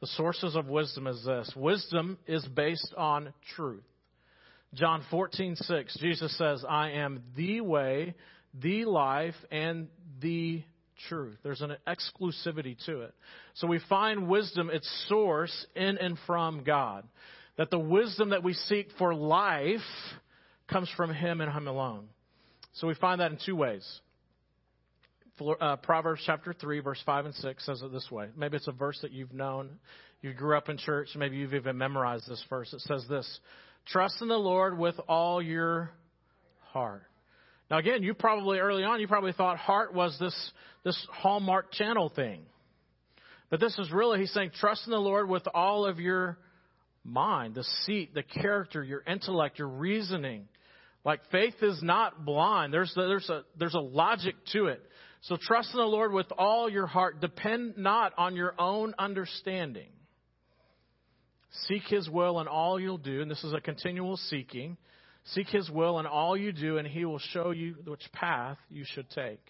The 0.00 0.06
sources 0.08 0.54
of 0.54 0.68
wisdom 0.68 1.06
is 1.06 1.24
this 1.24 1.52
wisdom 1.56 2.18
is 2.26 2.46
based 2.46 2.94
on 2.96 3.32
truth. 3.56 3.82
John 4.74 5.02
14, 5.10 5.56
6, 5.56 5.96
Jesus 5.98 6.36
says, 6.36 6.62
I 6.68 6.90
am 6.90 7.22
the 7.34 7.62
way, 7.62 8.14
the 8.52 8.84
life, 8.84 9.34
and 9.50 9.88
the 10.20 10.62
truth. 11.08 11.38
There's 11.42 11.62
an 11.62 11.76
exclusivity 11.86 12.76
to 12.84 13.00
it. 13.00 13.14
So 13.54 13.66
we 13.66 13.80
find 13.88 14.28
wisdom, 14.28 14.68
its 14.70 14.88
source 15.08 15.66
in 15.74 15.96
and 15.96 16.18
from 16.26 16.64
God 16.64 17.04
that 17.58 17.70
the 17.70 17.78
wisdom 17.78 18.30
that 18.30 18.42
we 18.42 18.54
seek 18.54 18.88
for 18.96 19.14
life 19.14 19.80
comes 20.70 20.88
from 20.96 21.12
Him 21.12 21.42
and 21.42 21.52
Him 21.52 21.66
alone. 21.66 22.06
So 22.74 22.86
we 22.86 22.94
find 22.94 23.20
that 23.20 23.32
in 23.32 23.38
two 23.44 23.56
ways. 23.56 23.86
Uh, 25.60 25.76
Proverbs 25.76 26.22
chapter 26.24 26.52
3, 26.52 26.80
verse 26.80 27.02
5 27.04 27.26
and 27.26 27.34
6 27.34 27.66
says 27.66 27.82
it 27.82 27.92
this 27.92 28.10
way. 28.10 28.28
Maybe 28.36 28.56
it's 28.56 28.68
a 28.68 28.72
verse 28.72 28.98
that 29.02 29.12
you've 29.12 29.32
known. 29.32 29.78
You 30.22 30.32
grew 30.32 30.56
up 30.56 30.68
in 30.68 30.78
church. 30.78 31.08
Maybe 31.16 31.36
you've 31.36 31.54
even 31.54 31.78
memorized 31.78 32.28
this 32.28 32.42
verse. 32.48 32.72
It 32.72 32.80
says 32.80 33.04
this 33.08 33.40
Trust 33.86 34.20
in 34.20 34.28
the 34.28 34.36
Lord 34.36 34.78
with 34.78 34.98
all 35.08 35.42
your 35.42 35.90
heart. 36.72 37.02
Now, 37.70 37.78
again, 37.78 38.02
you 38.02 38.14
probably 38.14 38.58
early 38.58 38.84
on, 38.84 39.00
you 39.00 39.08
probably 39.08 39.32
thought 39.32 39.58
heart 39.58 39.92
was 39.92 40.16
this, 40.18 40.52
this 40.84 41.06
Hallmark 41.12 41.72
channel 41.72 42.10
thing. 42.14 42.42
But 43.50 43.60
this 43.60 43.78
is 43.78 43.90
really, 43.92 44.20
he's 44.20 44.32
saying, 44.32 44.52
trust 44.58 44.86
in 44.86 44.92
the 44.92 44.98
Lord 44.98 45.28
with 45.28 45.46
all 45.54 45.86
of 45.86 46.00
your 46.00 46.38
mind, 47.08 47.54
the 47.54 47.64
seat, 47.84 48.14
the 48.14 48.22
character, 48.22 48.82
your 48.82 49.02
intellect, 49.06 49.58
your 49.58 49.68
reasoning. 49.68 50.48
Like 51.04 51.20
faith 51.30 51.54
is 51.62 51.80
not 51.82 52.24
blind. 52.24 52.72
There's, 52.72 52.92
a, 52.96 53.00
there's, 53.00 53.28
a, 53.30 53.44
there's 53.58 53.74
a 53.74 53.80
logic 53.80 54.34
to 54.52 54.66
it. 54.66 54.82
So 55.22 55.36
trust 55.40 55.70
in 55.72 55.78
the 55.78 55.86
Lord 55.86 56.12
with 56.12 56.26
all 56.36 56.70
your 56.70 56.86
heart. 56.86 57.20
Depend 57.20 57.76
not 57.76 58.12
on 58.16 58.36
your 58.36 58.54
own 58.58 58.94
understanding. 58.98 59.90
Seek 61.66 61.82
His 61.88 62.08
will 62.08 62.40
in 62.40 62.46
all 62.46 62.78
you'll 62.78 62.98
do, 62.98 63.22
and 63.22 63.30
this 63.30 63.42
is 63.42 63.52
a 63.52 63.60
continual 63.60 64.16
seeking. 64.16 64.76
Seek 65.32 65.48
His 65.48 65.70
will 65.70 65.98
in 65.98 66.06
all 66.06 66.36
you 66.36 66.52
do, 66.52 66.78
and 66.78 66.86
He 66.86 67.04
will 67.04 67.18
show 67.18 67.50
you 67.50 67.76
which 67.86 68.02
path 68.12 68.58
you 68.70 68.84
should 68.86 69.10
take. 69.10 69.40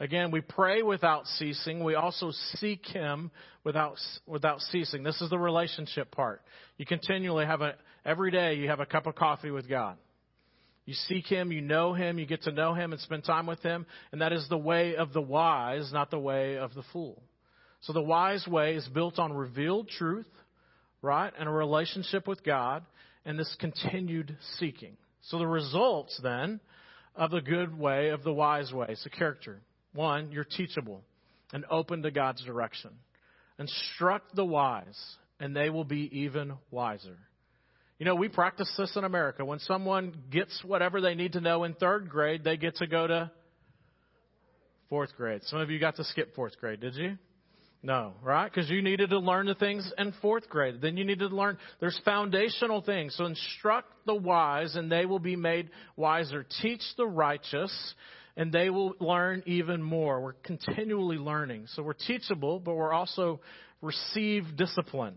Again, 0.00 0.30
we 0.32 0.40
pray 0.40 0.82
without 0.82 1.26
ceasing. 1.26 1.84
We 1.84 1.94
also 1.94 2.32
seek 2.56 2.84
Him 2.86 3.30
without, 3.62 3.96
without 4.26 4.60
ceasing. 4.60 5.02
This 5.02 5.20
is 5.20 5.30
the 5.30 5.38
relationship 5.38 6.10
part. 6.10 6.42
You 6.78 6.86
continually 6.86 7.46
have 7.46 7.60
a, 7.60 7.74
every 8.04 8.30
day 8.30 8.54
you 8.54 8.68
have 8.68 8.80
a 8.80 8.86
cup 8.86 9.06
of 9.06 9.14
coffee 9.14 9.52
with 9.52 9.68
God. 9.68 9.96
You 10.84 10.94
seek 10.94 11.26
Him, 11.26 11.52
you 11.52 11.60
know 11.60 11.94
Him, 11.94 12.18
you 12.18 12.26
get 12.26 12.42
to 12.42 12.52
know 12.52 12.74
Him 12.74 12.92
and 12.92 13.00
spend 13.00 13.24
time 13.24 13.46
with 13.46 13.60
Him, 13.60 13.86
and 14.12 14.20
that 14.20 14.32
is 14.32 14.46
the 14.48 14.58
way 14.58 14.96
of 14.96 15.12
the 15.12 15.22
wise, 15.22 15.90
not 15.92 16.10
the 16.10 16.18
way 16.18 16.58
of 16.58 16.74
the 16.74 16.82
fool. 16.92 17.22
So 17.82 17.92
the 17.92 18.02
wise 18.02 18.46
way 18.46 18.74
is 18.74 18.86
built 18.88 19.18
on 19.18 19.32
revealed 19.32 19.88
truth, 19.88 20.26
right? 21.02 21.32
And 21.38 21.48
a 21.48 21.52
relationship 21.52 22.26
with 22.26 22.42
God 22.42 22.84
and 23.24 23.38
this 23.38 23.54
continued 23.60 24.36
seeking. 24.58 24.96
So 25.22 25.38
the 25.38 25.46
results 25.46 26.18
then 26.22 26.60
of 27.14 27.30
the 27.30 27.40
good 27.40 27.78
way, 27.78 28.08
of 28.08 28.22
the 28.22 28.32
wise 28.32 28.72
way, 28.72 28.86
it's 28.90 29.06
a 29.06 29.10
character. 29.10 29.60
One, 29.94 30.32
you're 30.32 30.44
teachable 30.44 31.02
and 31.52 31.64
open 31.70 32.02
to 32.02 32.10
God's 32.10 32.44
direction. 32.44 32.90
Instruct 33.58 34.34
the 34.34 34.44
wise, 34.44 34.98
and 35.38 35.54
they 35.54 35.70
will 35.70 35.84
be 35.84 36.20
even 36.20 36.54
wiser. 36.70 37.16
You 37.98 38.06
know, 38.06 38.16
we 38.16 38.28
practice 38.28 38.72
this 38.76 38.96
in 38.96 39.04
America. 39.04 39.44
When 39.44 39.60
someone 39.60 40.14
gets 40.30 40.62
whatever 40.64 41.00
they 41.00 41.14
need 41.14 41.34
to 41.34 41.40
know 41.40 41.62
in 41.62 41.74
third 41.74 42.08
grade, 42.08 42.42
they 42.42 42.56
get 42.56 42.76
to 42.76 42.86
go 42.88 43.06
to 43.06 43.30
fourth 44.88 45.14
grade. 45.16 45.42
Some 45.44 45.60
of 45.60 45.70
you 45.70 45.78
got 45.78 45.96
to 45.96 46.04
skip 46.04 46.34
fourth 46.34 46.58
grade, 46.58 46.80
did 46.80 46.96
you? 46.96 47.16
No, 47.84 48.14
right? 48.22 48.50
Because 48.50 48.70
you 48.70 48.80
needed 48.82 49.10
to 49.10 49.18
learn 49.18 49.46
the 49.46 49.54
things 49.54 49.88
in 49.98 50.12
fourth 50.22 50.48
grade. 50.48 50.80
Then 50.80 50.96
you 50.96 51.04
needed 51.04 51.28
to 51.28 51.36
learn, 51.36 51.58
there's 51.80 52.00
foundational 52.04 52.80
things. 52.80 53.14
So 53.14 53.26
instruct 53.26 53.92
the 54.06 54.14
wise, 54.14 54.74
and 54.74 54.90
they 54.90 55.04
will 55.04 55.18
be 55.18 55.36
made 55.36 55.70
wiser. 55.94 56.46
Teach 56.62 56.82
the 56.96 57.06
righteous, 57.06 57.94
and 58.36 58.52
they 58.52 58.70
will 58.70 58.94
learn 59.00 59.42
even 59.46 59.82
more. 59.82 60.20
We're 60.20 60.32
continually 60.32 61.16
learning. 61.16 61.66
So 61.74 61.82
we're 61.82 61.92
teachable, 61.92 62.58
but 62.58 62.74
we're 62.74 62.92
also 62.92 63.40
receive 63.80 64.56
discipline. 64.56 65.16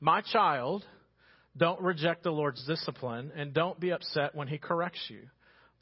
My 0.00 0.20
child, 0.20 0.84
don't 1.56 1.80
reject 1.80 2.22
the 2.22 2.30
Lord's 2.30 2.64
discipline, 2.66 3.32
and 3.34 3.54
don't 3.54 3.80
be 3.80 3.90
upset 3.90 4.34
when 4.34 4.48
he 4.48 4.58
corrects 4.58 5.00
you. 5.08 5.22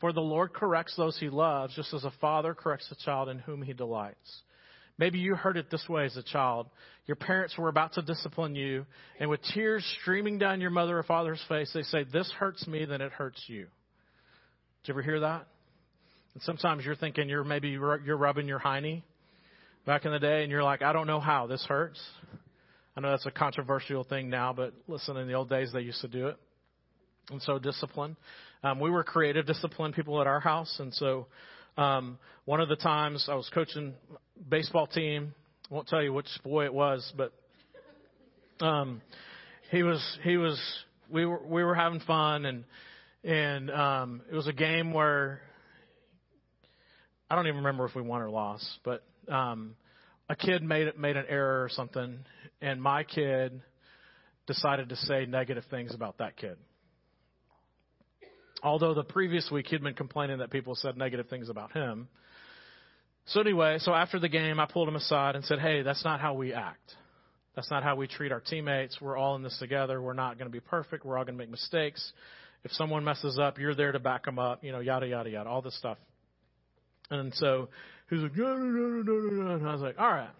For 0.00 0.12
the 0.12 0.20
Lord 0.20 0.52
corrects 0.52 0.94
those 0.96 1.18
he 1.18 1.28
loves, 1.28 1.74
just 1.74 1.92
as 1.92 2.04
a 2.04 2.12
father 2.20 2.54
corrects 2.54 2.88
the 2.88 2.96
child 3.04 3.28
in 3.28 3.38
whom 3.40 3.62
he 3.62 3.72
delights. 3.72 4.42
Maybe 4.98 5.18
you 5.18 5.34
heard 5.34 5.56
it 5.56 5.70
this 5.70 5.88
way 5.88 6.04
as 6.04 6.16
a 6.16 6.22
child. 6.22 6.68
Your 7.06 7.16
parents 7.16 7.58
were 7.58 7.68
about 7.68 7.94
to 7.94 8.02
discipline 8.02 8.54
you, 8.54 8.86
and 9.18 9.28
with 9.28 9.40
tears 9.52 9.84
streaming 10.00 10.38
down 10.38 10.60
your 10.60 10.70
mother 10.70 10.96
or 10.96 11.02
father's 11.02 11.42
face, 11.48 11.70
they 11.74 11.82
say, 11.82 12.04
This 12.04 12.30
hurts 12.38 12.66
me, 12.68 12.84
then 12.84 13.00
it 13.00 13.10
hurts 13.10 13.42
you. 13.48 13.66
Did 14.82 14.88
you 14.88 14.94
ever 14.94 15.02
hear 15.02 15.20
that? 15.20 15.46
And 16.34 16.42
sometimes 16.42 16.84
you're 16.84 16.96
thinking 16.96 17.28
you're 17.28 17.44
maybe 17.44 17.68
you're 17.68 18.16
rubbing 18.16 18.48
your 18.48 18.58
hiney 18.58 19.02
back 19.86 20.04
in 20.04 20.12
the 20.12 20.18
day, 20.18 20.42
and 20.42 20.50
you're 20.50 20.64
like, 20.64 20.82
I 20.82 20.92
don't 20.92 21.06
know 21.06 21.20
how 21.20 21.46
this 21.46 21.64
hurts. 21.68 22.00
I 22.96 23.00
know 23.00 23.10
that's 23.10 23.26
a 23.26 23.30
controversial 23.30 24.04
thing 24.04 24.30
now, 24.30 24.52
but 24.52 24.72
listen, 24.88 25.16
in 25.16 25.26
the 25.26 25.34
old 25.34 25.48
days 25.48 25.70
they 25.72 25.80
used 25.80 26.00
to 26.00 26.08
do 26.08 26.28
it. 26.28 26.36
And 27.30 27.40
so 27.42 27.58
discipline. 27.58 28.16
Um, 28.62 28.80
we 28.80 28.90
were 28.90 29.02
creative 29.04 29.46
discipline 29.46 29.92
people 29.92 30.20
at 30.20 30.26
our 30.26 30.40
house, 30.40 30.76
and 30.78 30.92
so 30.94 31.26
um, 31.76 32.18
one 32.44 32.60
of 32.60 32.68
the 32.68 32.76
times 32.76 33.26
I 33.30 33.34
was 33.34 33.48
coaching 33.52 33.94
baseball 34.48 34.86
team. 34.86 35.34
I 35.70 35.74
won't 35.74 35.88
tell 35.88 36.02
you 36.02 36.12
which 36.12 36.28
boy 36.44 36.64
it 36.66 36.74
was, 36.74 37.12
but 37.16 37.32
um, 38.60 39.00
he 39.70 39.82
was 39.82 40.18
he 40.22 40.36
was 40.36 40.60
we 41.10 41.26
were 41.26 41.40
we 41.44 41.64
were 41.64 41.74
having 41.74 42.00
fun 42.00 42.44
and 42.46 42.64
and 43.24 43.70
um, 43.70 44.22
it 44.30 44.34
was 44.34 44.46
a 44.46 44.52
game 44.52 44.92
where 44.92 45.40
I 47.30 47.36
don't 47.36 47.46
even 47.46 47.58
remember 47.58 47.86
if 47.86 47.94
we 47.94 48.02
won 48.02 48.22
or 48.22 48.30
lost, 48.30 48.66
but 48.84 49.02
um, 49.28 49.76
a 50.28 50.36
kid 50.36 50.62
made 50.62 50.96
made 50.98 51.16
an 51.16 51.24
error 51.28 51.64
or 51.64 51.68
something, 51.68 52.18
and 52.60 52.82
my 52.82 53.04
kid 53.04 53.60
decided 54.46 54.90
to 54.90 54.96
say 54.96 55.26
negative 55.26 55.64
things 55.70 55.94
about 55.94 56.18
that 56.18 56.36
kid. 56.36 56.56
Although 58.62 58.94
the 58.94 59.04
previous 59.04 59.50
week 59.50 59.66
he'd 59.68 59.82
been 59.82 59.94
complaining 59.94 60.38
that 60.38 60.50
people 60.50 60.74
said 60.74 60.96
negative 60.96 61.28
things 61.28 61.48
about 61.48 61.72
him. 61.72 62.08
So 63.26 63.40
anyway, 63.40 63.78
so 63.78 63.92
after 63.94 64.18
the 64.18 64.28
game, 64.28 64.60
I 64.60 64.66
pulled 64.66 64.88
him 64.88 64.96
aside 64.96 65.34
and 65.34 65.44
said, 65.44 65.58
"Hey, 65.58 65.82
that's 65.82 66.04
not 66.04 66.20
how 66.20 66.34
we 66.34 66.52
act. 66.52 66.94
That's 67.54 67.70
not 67.70 67.82
how 67.82 67.96
we 67.96 68.06
treat 68.06 68.32
our 68.32 68.40
teammates. 68.40 69.00
We're 69.00 69.16
all 69.16 69.36
in 69.36 69.42
this 69.42 69.56
together. 69.58 70.00
We're 70.00 70.12
not 70.12 70.38
going 70.38 70.50
to 70.50 70.52
be 70.52 70.60
perfect. 70.60 71.04
We're 71.06 71.16
all 71.16 71.24
going 71.24 71.38
to 71.38 71.42
make 71.42 71.50
mistakes. 71.50 72.12
If 72.64 72.72
someone 72.72 73.04
messes 73.04 73.38
up, 73.38 73.58
you're 73.58 73.74
there 73.74 73.92
to 73.92 73.98
back 73.98 74.24
them 74.24 74.38
up. 74.38 74.62
You 74.62 74.72
know, 74.72 74.80
yada 74.80 75.06
yada 75.06 75.30
yada, 75.30 75.48
all 75.48 75.62
this 75.62 75.76
stuff." 75.78 75.98
And 77.10 77.34
so 77.34 77.68
he's 78.10 78.20
like, 78.20 78.36
no, 78.36 78.56
no, 78.56 78.64
no, 78.64 79.02
no, 79.02 79.12
no, 79.12 79.42
no. 79.42 79.54
And 79.56 79.68
I 79.68 79.72
was 79.72 79.82
like, 79.82 79.98
all 79.98 80.10
right. 80.10 80.30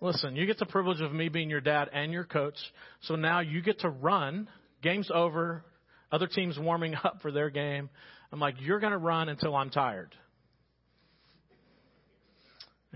Listen, 0.00 0.36
you 0.36 0.46
get 0.46 0.58
the 0.58 0.66
privilege 0.66 1.00
of 1.00 1.12
me 1.12 1.28
being 1.28 1.48
your 1.48 1.60
dad 1.60 1.88
and 1.92 2.12
your 2.12 2.24
coach. 2.24 2.56
So 3.02 3.16
now 3.16 3.40
you 3.40 3.62
get 3.62 3.80
to 3.80 3.88
run. 3.88 4.48
Game's 4.82 5.10
over. 5.12 5.64
Other 6.12 6.26
teams 6.26 6.58
warming 6.58 6.94
up 7.04 7.20
for 7.22 7.32
their 7.32 7.50
game. 7.50 7.88
I'm 8.32 8.40
like, 8.40 8.56
you're 8.60 8.80
going 8.80 8.92
to 8.92 8.98
run 8.98 9.28
until 9.28 9.54
I'm 9.54 9.70
tired. 9.70 10.14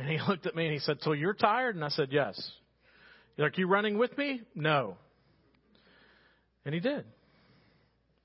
And 0.01 0.09
he 0.09 0.19
looked 0.29 0.47
at 0.47 0.57
me 0.57 0.65
and 0.65 0.73
he 0.73 0.81
said, 0.81 0.99
"So 1.03 1.13
you're 1.13 1.35
tired?" 1.35 1.77
And 1.77 1.85
I 1.85 1.89
said, 1.91 2.09
"Yes." 2.11 2.35
He's 3.37 3.43
like, 3.43 3.59
"You 3.59 3.69
running 3.69 3.99
with 3.99 4.17
me?" 4.17 4.43
No. 4.55 4.97
And 6.65 6.75
he 6.75 6.81
did. 6.81 7.05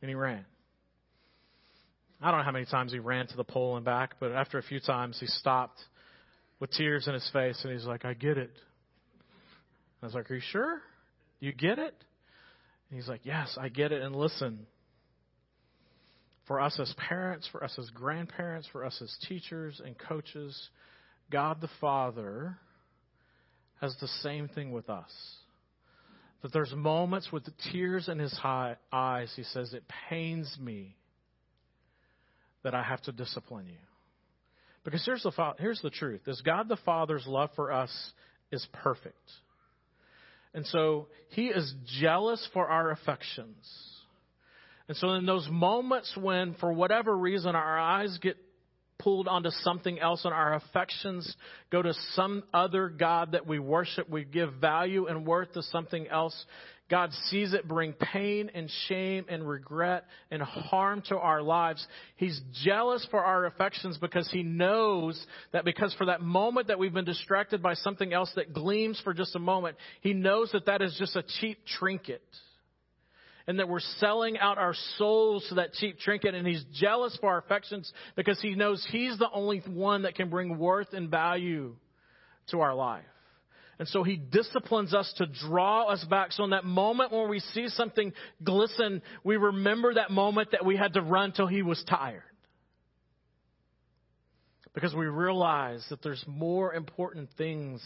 And 0.01 0.09
he 0.09 0.15
ran. 0.15 0.45
I 2.21 2.31
don't 2.31 2.39
know 2.39 2.45
how 2.45 2.51
many 2.51 2.65
times 2.65 2.91
he 2.91 2.99
ran 2.99 3.27
to 3.27 3.37
the 3.37 3.43
pole 3.43 3.75
and 3.75 3.85
back, 3.85 4.15
but 4.19 4.31
after 4.31 4.57
a 4.57 4.63
few 4.63 4.79
times 4.79 5.17
he 5.19 5.27
stopped 5.27 5.79
with 6.59 6.71
tears 6.71 7.07
in 7.07 7.13
his 7.13 7.29
face 7.33 7.59
and 7.63 7.73
he's 7.73 7.85
like, 7.85 8.05
I 8.05 8.13
get 8.13 8.37
it. 8.37 8.51
I 10.01 10.05
was 10.05 10.15
like, 10.15 10.29
Are 10.31 10.35
you 10.35 10.41
sure? 10.51 10.81
You 11.39 11.51
get 11.51 11.79
it? 11.79 11.93
And 12.89 12.99
he's 12.99 13.07
like, 13.07 13.21
Yes, 13.23 13.57
I 13.59 13.69
get 13.69 13.91
it. 13.91 14.01
And 14.01 14.15
listen, 14.15 14.65
for 16.47 16.61
us 16.61 16.79
as 16.79 16.93
parents, 17.09 17.47
for 17.51 17.63
us 17.63 17.75
as 17.77 17.89
grandparents, 17.89 18.67
for 18.71 18.85
us 18.85 18.97
as 19.01 19.13
teachers 19.27 19.81
and 19.83 19.97
coaches, 19.97 20.69
God 21.31 21.59
the 21.59 21.69
Father 21.81 22.57
has 23.81 23.95
the 23.99 24.07
same 24.21 24.47
thing 24.47 24.71
with 24.71 24.89
us. 24.89 25.11
That 26.43 26.53
there's 26.53 26.73
moments 26.73 27.31
with 27.31 27.43
the 27.45 27.53
tears 27.71 28.07
in 28.07 28.19
his 28.19 28.37
eyes, 28.43 29.33
he 29.35 29.43
says, 29.43 29.73
It 29.73 29.83
pains 30.09 30.55
me 30.61 30.95
that 32.65 32.73
I 32.73 32.81
have 32.81 33.01
to 33.03 33.11
discipline 33.11 33.67
you. 33.67 33.77
Because 34.83 35.05
here's 35.05 35.21
the, 35.21 35.53
here's 35.59 35.81
the 35.81 35.91
truth 35.91 36.21
is 36.27 36.41
God 36.41 36.67
the 36.67 36.77
Father's 36.77 37.25
love 37.27 37.51
for 37.55 37.71
us 37.71 37.91
is 38.51 38.67
perfect. 38.73 39.31
And 40.53 40.65
so 40.65 41.07
he 41.29 41.47
is 41.47 41.73
jealous 41.99 42.45
for 42.53 42.67
our 42.67 42.89
affections. 42.89 43.55
And 44.87 44.97
so 44.97 45.11
in 45.11 45.27
those 45.27 45.47
moments 45.49 46.15
when, 46.19 46.55
for 46.55 46.73
whatever 46.73 47.15
reason, 47.15 47.55
our 47.55 47.77
eyes 47.77 48.17
get 48.19 48.35
pulled 48.97 49.27
onto 49.27 49.51
something 49.61 49.99
else 49.99 50.25
and 50.25 50.33
our 50.33 50.55
affections 50.55 51.35
go 51.71 51.83
to 51.83 51.93
some 52.13 52.43
other 52.51 52.89
God 52.89 53.33
that 53.33 53.45
we 53.45 53.59
worship, 53.59 54.09
we 54.09 54.23
give 54.23 54.53
value 54.53 55.05
and 55.05 55.25
worth 55.25 55.53
to 55.53 55.61
something 55.63 56.07
else, 56.07 56.45
God 56.89 57.11
sees 57.29 57.53
it 57.53 57.67
bring 57.67 57.93
pain 57.93 58.51
and 58.53 58.69
shame 58.87 59.25
and 59.27 59.47
regret 59.47 60.05
and 60.29 60.41
harm 60.41 61.01
to 61.09 61.17
our 61.17 61.41
lives. 61.41 61.85
He's 62.15 62.39
jealous 62.63 63.05
for 63.09 63.23
our 63.23 63.45
affections 63.45 63.97
because 63.97 64.29
He 64.31 64.43
knows 64.43 65.23
that 65.51 65.65
because 65.65 65.95
for 65.95 66.05
that 66.05 66.21
moment 66.21 66.67
that 66.67 66.77
we've 66.77 66.93
been 66.93 67.05
distracted 67.05 67.63
by 67.63 67.73
something 67.73 68.13
else 68.13 68.31
that 68.35 68.53
gleams 68.53 69.01
for 69.03 69.15
just 69.15 69.35
a 69.35 69.39
moment, 69.39 69.77
He 70.01 70.13
knows 70.13 70.51
that 70.51 70.67
that 70.67 70.83
is 70.83 70.95
just 70.99 71.15
a 71.15 71.23
cheap 71.39 71.65
trinket. 71.65 72.23
And 73.47 73.59
that 73.59 73.69
we're 73.69 73.79
selling 73.79 74.39
out 74.39 74.57
our 74.57 74.73
souls 74.97 75.45
to 75.49 75.55
that 75.55 75.73
cheap 75.73 75.99
trinket, 75.99 76.33
and 76.33 76.47
he's 76.47 76.65
jealous 76.73 77.15
for 77.21 77.29
our 77.29 77.37
affections 77.37 77.93
because 78.15 78.41
he 78.41 78.55
knows 78.55 78.83
he's 78.89 79.19
the 79.19 79.29
only 79.31 79.59
one 79.67 80.01
that 80.01 80.15
can 80.15 80.31
bring 80.31 80.57
worth 80.57 80.93
and 80.93 81.11
value 81.11 81.75
to 82.47 82.61
our 82.61 82.73
life. 82.73 83.05
And 83.77 83.87
so 83.87 84.03
he 84.03 84.15
disciplines 84.15 84.93
us 84.93 85.13
to 85.17 85.25
draw 85.25 85.89
us 85.89 86.03
back. 86.05 86.31
So 86.31 86.43
in 86.43 86.51
that 86.51 86.63
moment 86.63 87.11
when 87.11 87.29
we 87.29 87.39
see 87.39 87.67
something 87.67 88.13
glisten, 88.43 89.01
we 89.23 89.35
remember 89.35 89.95
that 89.95 90.11
moment 90.11 90.51
that 90.51 90.65
we 90.65 90.77
had 90.77 90.93
to 90.93 91.01
run 91.01 91.33
till 91.33 91.47
he 91.47 91.61
was 91.61 91.83
tired. 91.87 92.23
Because 94.73 94.93
we 94.93 95.05
realize 95.05 95.85
that 95.89 96.01
there's 96.03 96.23
more 96.27 96.73
important 96.73 97.29
things 97.37 97.81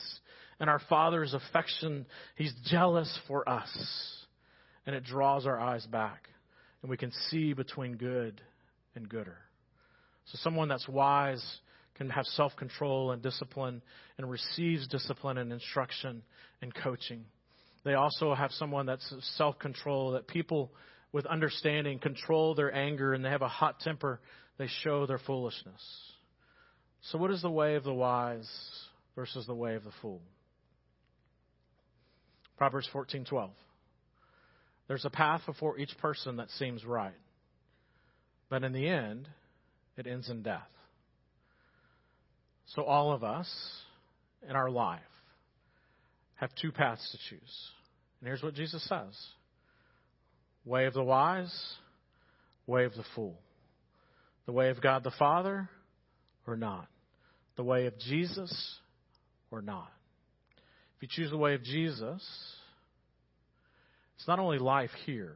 in 0.60 0.70
our 0.70 0.82
Father's 0.90 1.34
affection. 1.34 2.06
He's 2.36 2.54
jealous 2.66 3.20
for 3.28 3.48
us. 3.48 3.70
And 4.86 4.96
it 4.96 5.04
draws 5.04 5.46
our 5.46 5.60
eyes 5.60 5.86
back. 5.86 6.30
And 6.82 6.90
we 6.90 6.98
can 6.98 7.12
see 7.30 7.54
between 7.54 7.98
good 7.98 8.42
and 8.96 9.08
gooder. 9.08 9.38
So 10.26 10.38
someone 10.42 10.68
that's 10.68 10.88
wise 10.88 11.44
can 12.00 12.10
have 12.10 12.26
self 12.28 12.56
control 12.56 13.12
and 13.12 13.22
discipline 13.22 13.82
and 14.18 14.30
receives 14.30 14.88
discipline 14.88 15.38
and 15.38 15.52
instruction 15.52 16.24
and 16.62 16.74
coaching. 16.74 17.26
They 17.84 17.94
also 17.94 18.34
have 18.34 18.52
someone 18.52 18.86
that's 18.86 19.14
self 19.38 19.60
control, 19.60 20.14
that 20.14 20.26
people 20.26 20.72
with 21.12 21.26
understanding 21.26 22.00
control 22.00 22.56
their 22.56 22.74
anger 22.74 23.14
and 23.14 23.24
they 23.24 23.30
have 23.30 23.42
a 23.42 23.50
hot 23.50 23.82
temper, 23.82 24.22
they 24.58 24.68
show 24.84 25.06
their 25.06 25.20
foolishness. 25.20 25.82
So, 27.12 27.18
what 27.18 27.32
is 27.32 27.42
the 27.42 27.52
way 27.52 27.76
of 27.76 27.84
the 27.84 27.94
wise 27.94 28.50
versus 29.16 29.46
the 29.46 29.56
way 29.56 29.76
of 29.76 29.84
the 29.84 29.92
fool? 30.02 30.22
Proverbs 32.58 32.88
14:12. 32.94 33.50
There's 34.88 35.06
a 35.06 35.10
path 35.10 35.42
before 35.46 35.78
each 35.78 35.96
person 35.98 36.38
that 36.38 36.50
seems 36.52 36.86
right, 36.86 37.20
but 38.48 38.64
in 38.64 38.72
the 38.72 38.88
end, 38.88 39.28
it 39.98 40.08
ends 40.08 40.30
in 40.30 40.44
death. 40.44 40.70
So, 42.76 42.84
all 42.84 43.12
of 43.12 43.24
us 43.24 43.50
in 44.48 44.56
our 44.56 44.70
life 44.70 45.02
have 46.36 46.52
two 46.62 46.72
paths 46.72 47.10
to 47.12 47.18
choose. 47.30 47.72
And 48.20 48.28
here's 48.28 48.44
what 48.44 48.54
Jesus 48.54 48.84
says 48.88 49.16
Way 50.66 50.86
of 50.86 50.94
the 50.94 51.04
wise, 51.04 51.54
way 52.68 52.86
of 52.86 52.94
the 52.94 53.04
fool. 53.16 53.40
The 54.46 54.52
way 54.52 54.70
of 54.70 54.82
God 54.82 55.04
the 55.04 55.12
Father 55.18 55.70
or 56.46 56.56
not. 56.56 56.88
The 57.56 57.64
way 57.64 57.88
of 57.88 57.98
Jesus 57.98 58.78
or 59.52 59.62
not. 59.62 59.92
If 60.98 61.04
you 61.04 61.08
choose 61.12 61.32
the 61.32 61.38
way 61.38 61.54
of 61.56 61.64
Jesus, 61.64 62.22
it's 64.16 64.28
not 64.28 64.40
only 64.40 64.60
life 64.60 64.92
here, 65.06 65.36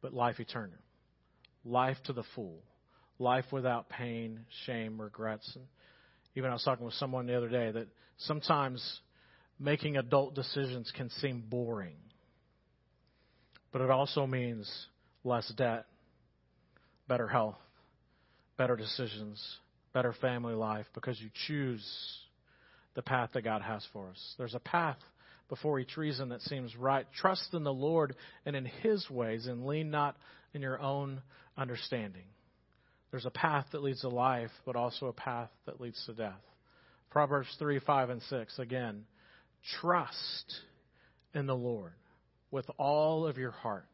but 0.00 0.12
life 0.12 0.38
eternal. 0.38 0.78
Life 1.64 1.96
to 2.04 2.12
the 2.12 2.24
full. 2.34 2.58
Life 3.18 3.46
without 3.50 3.88
pain, 3.88 4.40
shame, 4.66 5.00
regrets. 5.00 5.50
And 5.56 5.64
even 6.38 6.50
I 6.50 6.54
was 6.54 6.62
talking 6.62 6.84
with 6.84 6.94
someone 6.94 7.26
the 7.26 7.36
other 7.36 7.48
day 7.48 7.72
that 7.72 7.88
sometimes 8.18 9.00
making 9.58 9.96
adult 9.96 10.36
decisions 10.36 10.92
can 10.96 11.10
seem 11.10 11.42
boring. 11.48 11.96
But 13.72 13.82
it 13.82 13.90
also 13.90 14.24
means 14.24 14.70
less 15.24 15.52
debt, 15.56 15.86
better 17.08 17.26
health, 17.26 17.58
better 18.56 18.76
decisions, 18.76 19.44
better 19.92 20.14
family 20.20 20.54
life 20.54 20.86
because 20.94 21.20
you 21.20 21.28
choose 21.48 21.84
the 22.94 23.02
path 23.02 23.30
that 23.34 23.42
God 23.42 23.60
has 23.62 23.84
for 23.92 24.08
us. 24.08 24.34
There's 24.38 24.54
a 24.54 24.60
path 24.60 24.98
before 25.48 25.80
each 25.80 25.96
reason 25.96 26.28
that 26.28 26.42
seems 26.42 26.76
right. 26.76 27.06
Trust 27.20 27.52
in 27.52 27.64
the 27.64 27.72
Lord 27.72 28.14
and 28.46 28.54
in 28.54 28.64
His 28.64 29.10
ways 29.10 29.46
and 29.46 29.66
lean 29.66 29.90
not 29.90 30.16
in 30.54 30.62
your 30.62 30.80
own 30.80 31.20
understanding. 31.56 32.26
There's 33.10 33.26
a 33.26 33.30
path 33.30 33.66
that 33.72 33.82
leads 33.82 34.02
to 34.02 34.08
life, 34.08 34.50
but 34.66 34.76
also 34.76 35.06
a 35.06 35.12
path 35.12 35.50
that 35.66 35.80
leads 35.80 36.02
to 36.06 36.12
death. 36.12 36.40
Proverbs 37.10 37.48
3, 37.58 37.80
5, 37.80 38.10
and 38.10 38.22
6. 38.22 38.58
Again, 38.58 39.04
trust 39.80 40.54
in 41.34 41.46
the 41.46 41.56
Lord 41.56 41.94
with 42.50 42.66
all 42.78 43.26
of 43.26 43.38
your 43.38 43.50
heart. 43.50 43.86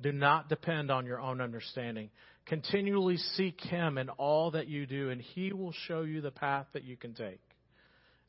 Do 0.00 0.10
not 0.10 0.48
depend 0.48 0.90
on 0.90 1.06
your 1.06 1.20
own 1.20 1.40
understanding. 1.40 2.10
Continually 2.46 3.16
seek 3.16 3.60
Him 3.60 3.98
in 3.98 4.08
all 4.08 4.50
that 4.52 4.66
you 4.66 4.86
do, 4.86 5.10
and 5.10 5.20
He 5.20 5.52
will 5.52 5.74
show 5.86 6.02
you 6.02 6.20
the 6.20 6.30
path 6.32 6.66
that 6.72 6.82
you 6.82 6.96
can 6.96 7.14
take. 7.14 7.40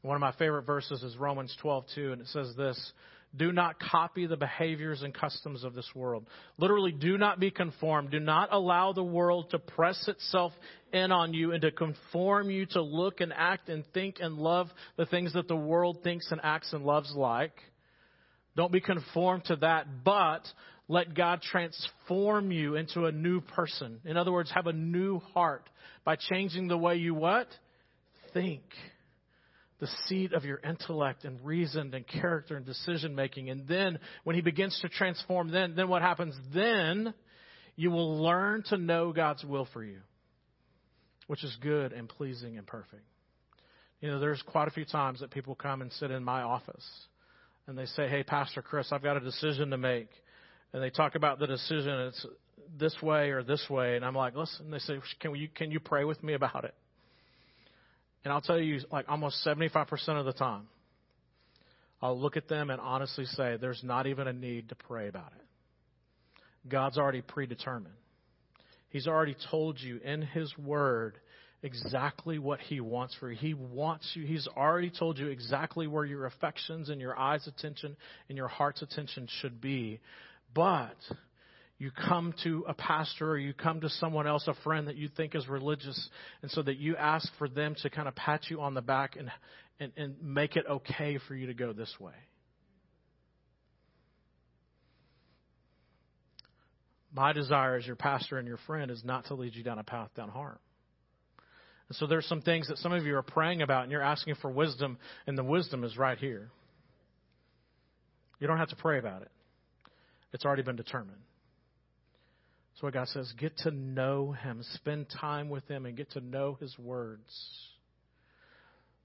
One 0.04 0.16
of 0.16 0.22
my 0.22 0.34
favorite 0.34 0.64
verses 0.64 1.02
is 1.02 1.16
Romans 1.18 1.56
12:2, 1.64 2.14
and 2.14 2.22
it 2.22 2.28
says 2.28 2.54
this: 2.56 2.94
"Do 3.36 3.52
not 3.52 3.80
copy 3.80 4.28
the 4.28 4.38
behaviors 4.38 5.02
and 5.02 5.14
customs 5.14 5.64
of 5.64 5.74
this 5.74 5.90
world. 5.96 6.28
Literally, 6.58 6.92
do 6.92 7.18
not 7.18 7.40
be 7.40 7.50
conformed. 7.50 8.12
Do 8.12 8.20
not 8.20 8.50
allow 8.52 8.94
the 8.94 9.04
world 9.04 9.50
to 9.52 9.60
press 9.60 10.08
itself 10.08 10.54
in 10.92 11.12
on 11.12 11.34
you 11.34 11.52
and 11.52 11.62
to 11.62 11.72
conform 11.72 12.52
you 12.52 12.68
to 12.68 12.82
look 12.82 13.22
and 13.22 13.34
act 13.36 13.70
and 13.70 13.84
think 13.94 14.18
and 14.20 14.38
love 14.38 14.68
the 14.98 15.08
things 15.08 15.34
that 15.34 15.48
the 15.48 15.56
world 15.56 16.00
thinks 16.04 16.32
and 16.32 16.42
acts 16.44 16.74
and 16.74 16.86
loves 16.86 17.12
like. 17.16 17.54
Don't 18.56 18.72
be 18.72 18.82
conformed 18.82 19.46
to 19.46 19.56
that, 19.58 19.88
but 20.04 20.44
let 20.88 21.16
God 21.16 21.42
transform 21.42 22.52
you 22.52 22.76
into 22.76 23.06
a 23.06 23.12
new 23.12 23.42
person. 23.42 24.00
In 24.06 24.16
other 24.16 24.32
words, 24.32 24.52
have 24.52 24.68
a 24.68 24.74
new 24.74 25.20
heart 25.34 25.68
by 26.06 26.18
changing 26.18 26.68
the 26.68 26.78
way 26.78 26.98
you 26.98 27.16
what? 27.16 27.48
Think 28.34 28.62
the 29.84 29.90
seat 30.08 30.32
of 30.32 30.46
your 30.46 30.62
intellect 30.64 31.26
and 31.26 31.44
reason 31.44 31.94
and 31.94 32.08
character 32.08 32.56
and 32.56 32.66
decision 32.66 33.14
making. 33.16 33.50
And 33.50 33.68
then 33.68 34.00
when 34.24 34.34
he 34.34 34.42
begins 34.42 34.80
to 34.82 34.88
transform, 34.88 35.52
then, 35.52 35.76
then 35.76 35.90
what 35.90 36.02
happens? 36.02 36.34
Then 36.54 37.14
you 37.76 37.92
will 37.92 38.24
learn 38.24 38.64
to 38.70 38.78
know 38.78 39.12
God's 39.12 39.44
will 39.44 39.68
for 39.74 39.84
you, 39.84 40.00
which 41.28 41.44
is 41.44 41.54
good 41.62 41.92
and 41.92 42.08
pleasing 42.08 42.58
and 42.58 42.66
perfect. 42.66 43.04
You 44.00 44.10
know, 44.10 44.22
there's 44.22 44.42
quite 44.48 44.70
a 44.70 44.72
few 44.72 44.86
times 44.86 45.20
that 45.20 45.32
people 45.32 45.54
come 45.54 45.82
and 45.82 45.92
sit 45.92 46.12
in 46.12 46.24
my 46.24 46.44
office 46.44 46.90
and 47.68 47.78
they 47.78 47.86
say, 47.88 48.08
Hey, 48.08 48.24
Pastor 48.24 48.62
Chris, 48.62 48.88
I've 48.94 49.04
got 49.04 49.18
a 49.18 49.22
decision 49.22 49.72
to 49.72 49.78
make. 49.78 50.08
And 50.72 50.82
they 50.82 50.92
talk 50.92 51.16
about 51.16 51.40
the 51.40 51.48
decision, 51.48 51.92
it's 52.08 52.26
this 52.80 52.96
way 53.02 53.32
or 53.32 53.44
this 53.44 53.66
way. 53.70 53.98
And 53.98 54.06
I'm 54.06 54.16
like, 54.16 54.34
Listen, 54.34 54.72
they 54.72 54.80
say, 54.80 55.00
Can 55.20 55.36
you, 55.36 55.50
can 55.54 55.72
you 55.72 55.82
pray 55.82 56.06
with 56.06 56.24
me 56.24 56.36
about 56.36 56.64
it? 56.64 56.74
And 58.24 58.34
I'll 58.34 58.42
tell 58.42 58.60
you, 58.60 58.80
like 58.92 59.06
almost 59.10 59.46
75% 59.46 60.20
of 60.20 60.26
the 60.26 60.34
time, 60.34 60.68
I'll 62.02 62.20
look 62.20 62.38
at 62.38 62.48
them 62.48 62.70
and 62.70 62.82
honestly 62.82 63.26
say, 63.26 63.58
there's 63.60 63.82
not 63.84 64.08
even 64.08 64.28
a 64.28 64.34
need 64.34 64.70
to 64.70 64.76
pray 64.76 65.08
about 65.08 65.32
it. 65.38 66.70
God's 66.70 66.98
already 66.98 67.22
predetermined. 67.22 67.96
He's 68.90 69.08
already 69.08 69.36
told 69.50 69.80
you 69.80 70.00
in 70.04 70.22
His 70.22 70.56
Word 70.58 71.18
exactly 71.64 72.38
what 72.40 72.60
He 72.60 72.80
wants 72.80 73.16
for 73.20 73.32
you. 73.32 73.38
He 73.38 73.54
wants 73.54 74.12
you, 74.14 74.26
He's 74.26 74.48
already 74.48 74.92
told 74.92 75.18
you 75.18 75.28
exactly 75.28 75.88
where 75.88 76.06
your 76.06 76.26
affections 76.26 76.90
and 76.90 77.02
your 77.02 77.18
eyes' 77.18 77.48
attention 77.48 77.98
and 78.30 78.38
your 78.38 78.48
heart's 78.48 78.82
attention 78.82 79.28
should 79.42 79.60
be. 79.60 80.00
But 80.54 80.96
you 81.84 81.92
come 81.92 82.34
to 82.46 82.64
a 82.70 82.74
pastor 82.74 83.32
or 83.32 83.38
you 83.38 83.54
come 83.54 83.82
to 83.82 83.90
someone 83.90 84.26
else, 84.26 84.48
a 84.48 84.54
friend 84.64 84.88
that 84.88 84.96
you 84.96 85.10
think 85.10 85.36
is 85.36 85.50
religious, 85.50 86.10
and 86.42 86.50
so 86.50 86.62
that 86.62 86.78
you 86.78 86.96
ask 86.96 87.30
for 87.38 87.50
them 87.50 87.76
to 87.82 87.90
kind 87.90 88.08
of 88.08 88.16
pat 88.16 88.50
you 88.50 88.62
on 88.62 88.74
the 88.74 88.82
back 88.82 89.18
and, 89.18 89.30
and, 89.82 89.92
and 89.98 90.16
make 90.24 90.56
it 90.56 90.66
okay 90.66 91.20
for 91.28 91.36
you 91.36 91.48
to 91.48 91.54
go 91.54 91.74
this 91.74 91.94
way. 92.00 92.14
My 97.14 97.34
desire 97.34 97.76
as 97.76 97.86
your 97.86 97.98
pastor 97.98 98.38
and 98.38 98.48
your 98.48 98.60
friend 98.66 98.90
is 98.90 99.04
not 99.04 99.26
to 99.26 99.34
lead 99.34 99.54
you 99.54 99.62
down 99.62 99.78
a 99.78 99.84
path 99.84 100.10
down 100.16 100.30
harm. 100.30 100.60
And 101.90 101.98
so 101.98 102.08
there's 102.08 102.26
some 102.28 102.42
things 102.42 102.70
that 102.70 102.78
some 102.78 102.94
of 102.94 103.06
you 103.06 103.18
are 103.18 103.22
praying 103.22 103.62
about 103.62 103.84
and 103.84 103.92
you're 103.92 104.02
asking 104.02 104.36
for 104.36 104.50
wisdom, 104.50 104.98
and 105.28 105.38
the 105.38 105.44
wisdom 105.44 105.84
is 105.84 105.98
right 105.98 106.18
here. 106.18 106.50
You 108.40 108.48
don't 108.48 108.58
have 108.58 108.70
to 108.70 108.78
pray 108.78 109.00
about 109.00 109.24
it. 109.24 109.32
It's 110.32 110.46
already 110.46 110.64
been 110.64 110.78
determined. 110.78 111.20
So 112.80 112.90
God 112.90 113.08
says, 113.10 113.32
get 113.38 113.58
to 113.60 113.72
know 113.72 114.32
Him, 114.32 114.64
spend 114.74 115.08
time 115.20 115.50
with 115.50 115.68
Him, 115.68 115.86
and 115.86 115.96
get 115.96 116.12
to 116.12 116.22
know 116.22 116.58
His 116.60 116.78
words. 116.80 117.22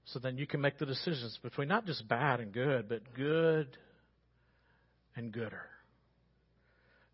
So 0.05 0.19
then 0.19 0.37
you 0.37 0.47
can 0.47 0.59
make 0.59 0.79
the 0.79 0.85
decisions 0.87 1.37
between 1.43 1.67
not 1.67 1.85
just 1.85 2.07
bad 2.07 2.39
and 2.39 2.51
good, 2.51 2.89
but 2.89 3.01
good 3.15 3.67
and 5.15 5.31
gooder. 5.31 5.65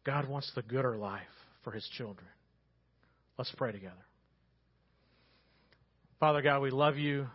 God 0.06 0.30
wants 0.30 0.52
the 0.56 0.62
gooder 0.62 0.96
life 0.96 1.22
for 1.63 1.72
His 1.72 1.86
children. 1.98 2.28
Let's 3.38 3.52
pray 3.58 3.74
together. 3.74 3.94
Father 6.20 6.41
God, 6.41 6.62
we 6.62 6.72
love 6.72 6.98
you. 6.98 7.28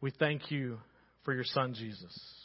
We 0.00 0.12
thank 0.12 0.50
you 0.50 0.78
for 1.24 1.34
your 1.34 1.44
Son, 1.44 1.74
Jesus. 1.74 2.39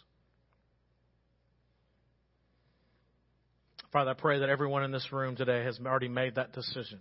Father, 3.95 4.11
I 4.11 4.13
pray 4.15 4.39
that 4.39 4.49
everyone 4.49 4.83
in 4.83 4.91
this 4.91 5.13
room 5.13 5.37
today 5.37 5.63
has 5.63 5.79
already 5.79 6.09
made 6.09 6.35
that 6.35 6.51
decision. 6.51 6.99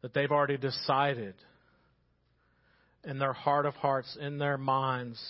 That 0.00 0.14
they've 0.14 0.30
already 0.30 0.56
decided 0.56 1.34
in 3.04 3.18
their 3.18 3.34
heart 3.34 3.66
of 3.66 3.74
hearts, 3.74 4.16
in 4.18 4.38
their 4.38 4.56
minds, 4.56 5.22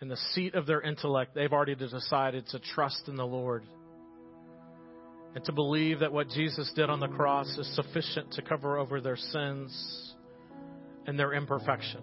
in 0.00 0.08
the 0.08 0.16
seat 0.32 0.54
of 0.54 0.64
their 0.64 0.80
intellect, 0.80 1.34
they've 1.34 1.52
already 1.52 1.74
decided 1.74 2.46
to 2.46 2.58
trust 2.60 3.08
in 3.08 3.16
the 3.16 3.26
Lord 3.26 3.64
and 5.34 5.44
to 5.44 5.52
believe 5.52 6.00
that 6.00 6.14
what 6.14 6.30
Jesus 6.30 6.72
did 6.74 6.88
on 6.88 6.98
the 6.98 7.08
cross 7.08 7.58
is 7.58 7.76
sufficient 7.76 8.32
to 8.32 8.40
cover 8.40 8.78
over 8.78 9.02
their 9.02 9.18
sins 9.18 10.14
and 11.06 11.18
their 11.18 11.34
imperfection. 11.34 12.00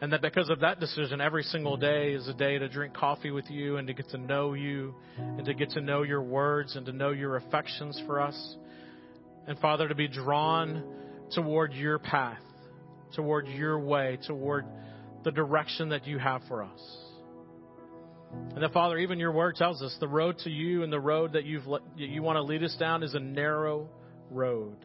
And 0.00 0.12
that 0.12 0.22
because 0.22 0.50
of 0.50 0.60
that 0.60 0.80
decision, 0.80 1.20
every 1.20 1.44
single 1.44 1.76
day 1.76 2.12
is 2.12 2.28
a 2.28 2.34
day 2.34 2.58
to 2.58 2.68
drink 2.68 2.94
coffee 2.94 3.30
with 3.30 3.48
you 3.48 3.76
and 3.76 3.86
to 3.86 3.94
get 3.94 4.08
to 4.10 4.18
know 4.18 4.54
you 4.54 4.94
and 5.16 5.44
to 5.46 5.54
get 5.54 5.70
to 5.70 5.80
know 5.80 6.02
your 6.02 6.22
words 6.22 6.76
and 6.76 6.84
to 6.86 6.92
know 6.92 7.10
your 7.10 7.36
affections 7.36 8.00
for 8.06 8.20
us. 8.20 8.56
And 9.46 9.58
Father, 9.60 9.88
to 9.88 9.94
be 9.94 10.08
drawn 10.08 10.84
toward 11.34 11.72
your 11.72 11.98
path, 11.98 12.40
toward 13.14 13.46
your 13.48 13.78
way, 13.78 14.18
toward 14.26 14.66
the 15.22 15.30
direction 15.30 15.90
that 15.90 16.06
you 16.06 16.18
have 16.18 16.42
for 16.48 16.62
us. 16.62 16.80
And 18.54 18.62
that 18.62 18.72
Father, 18.72 18.98
even 18.98 19.18
your 19.18 19.32
word 19.32 19.56
tells 19.56 19.80
us 19.80 19.96
the 20.00 20.08
road 20.08 20.38
to 20.40 20.50
you 20.50 20.82
and 20.82 20.92
the 20.92 21.00
road 21.00 21.32
that 21.32 21.44
you've 21.44 21.64
you 21.96 22.22
want 22.22 22.36
to 22.36 22.42
lead 22.42 22.62
us 22.62 22.76
down 22.78 23.02
is 23.02 23.14
a 23.14 23.20
narrow 23.20 23.88
road. 24.30 24.76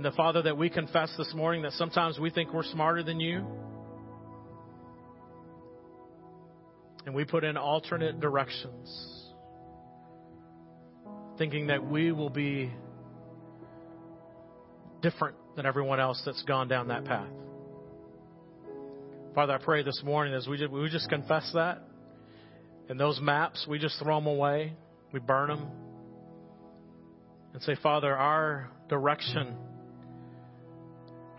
And 0.00 0.04
the 0.06 0.16
Father, 0.16 0.40
that 0.40 0.56
we 0.56 0.70
confess 0.70 1.12
this 1.18 1.30
morning 1.34 1.60
that 1.60 1.72
sometimes 1.72 2.18
we 2.18 2.30
think 2.30 2.54
we're 2.54 2.62
smarter 2.62 3.02
than 3.02 3.20
you. 3.20 3.44
And 7.04 7.14
we 7.14 7.26
put 7.26 7.44
in 7.44 7.58
alternate 7.58 8.18
directions, 8.18 9.28
thinking 11.36 11.66
that 11.66 11.86
we 11.86 12.12
will 12.12 12.30
be 12.30 12.72
different 15.02 15.36
than 15.54 15.66
everyone 15.66 16.00
else 16.00 16.22
that's 16.24 16.42
gone 16.44 16.66
down 16.66 16.88
that 16.88 17.04
path. 17.04 17.28
Father, 19.34 19.52
I 19.52 19.58
pray 19.58 19.82
this 19.82 20.00
morning 20.02 20.32
as 20.32 20.48
we 20.48 20.56
just, 20.56 20.72
we 20.72 20.88
just 20.88 21.10
confess 21.10 21.50
that, 21.52 21.82
and 22.88 22.98
those 22.98 23.20
maps, 23.20 23.66
we 23.68 23.78
just 23.78 23.98
throw 24.02 24.14
them 24.14 24.28
away, 24.28 24.72
we 25.12 25.20
burn 25.20 25.48
them, 25.48 25.66
and 27.52 27.62
say, 27.64 27.76
Father, 27.82 28.16
our 28.16 28.70
direction 28.88 29.58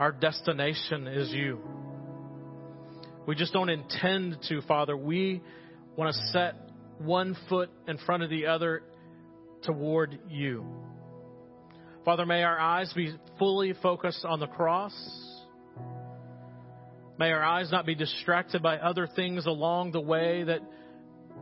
our 0.02 0.12
destination 0.12 1.06
is 1.06 1.32
you. 1.32 1.60
We 3.28 3.36
just 3.36 3.54
don't 3.54 3.70
intend 3.70 4.40
to, 4.50 4.64
Father. 4.64 4.98
We 4.98 5.44
want 5.96 6.12
to 6.16 6.22
set 6.32 6.56
one 6.98 7.38
foot 7.48 7.70
in 7.88 8.00
front 8.00 8.24
of 8.24 8.32
the 8.32 8.48
other 8.48 8.82
toward 9.62 10.18
you. 10.28 10.66
Father, 12.04 12.26
may 12.26 12.42
our 12.42 12.60
eyes 12.60 12.92
be 12.94 13.14
fully 13.38 13.76
focused 13.84 14.26
on 14.26 14.40
the 14.40 14.48
cross. 14.48 14.92
May 17.20 17.32
our 17.32 17.44
eyes 17.44 17.72
not 17.72 17.86
be 17.86 17.94
distracted 17.94 18.64
by 18.64 18.78
other 18.78 19.08
things 19.16 19.46
along 19.46 19.92
the 19.92 20.02
way 20.02 20.46
that 20.46 20.62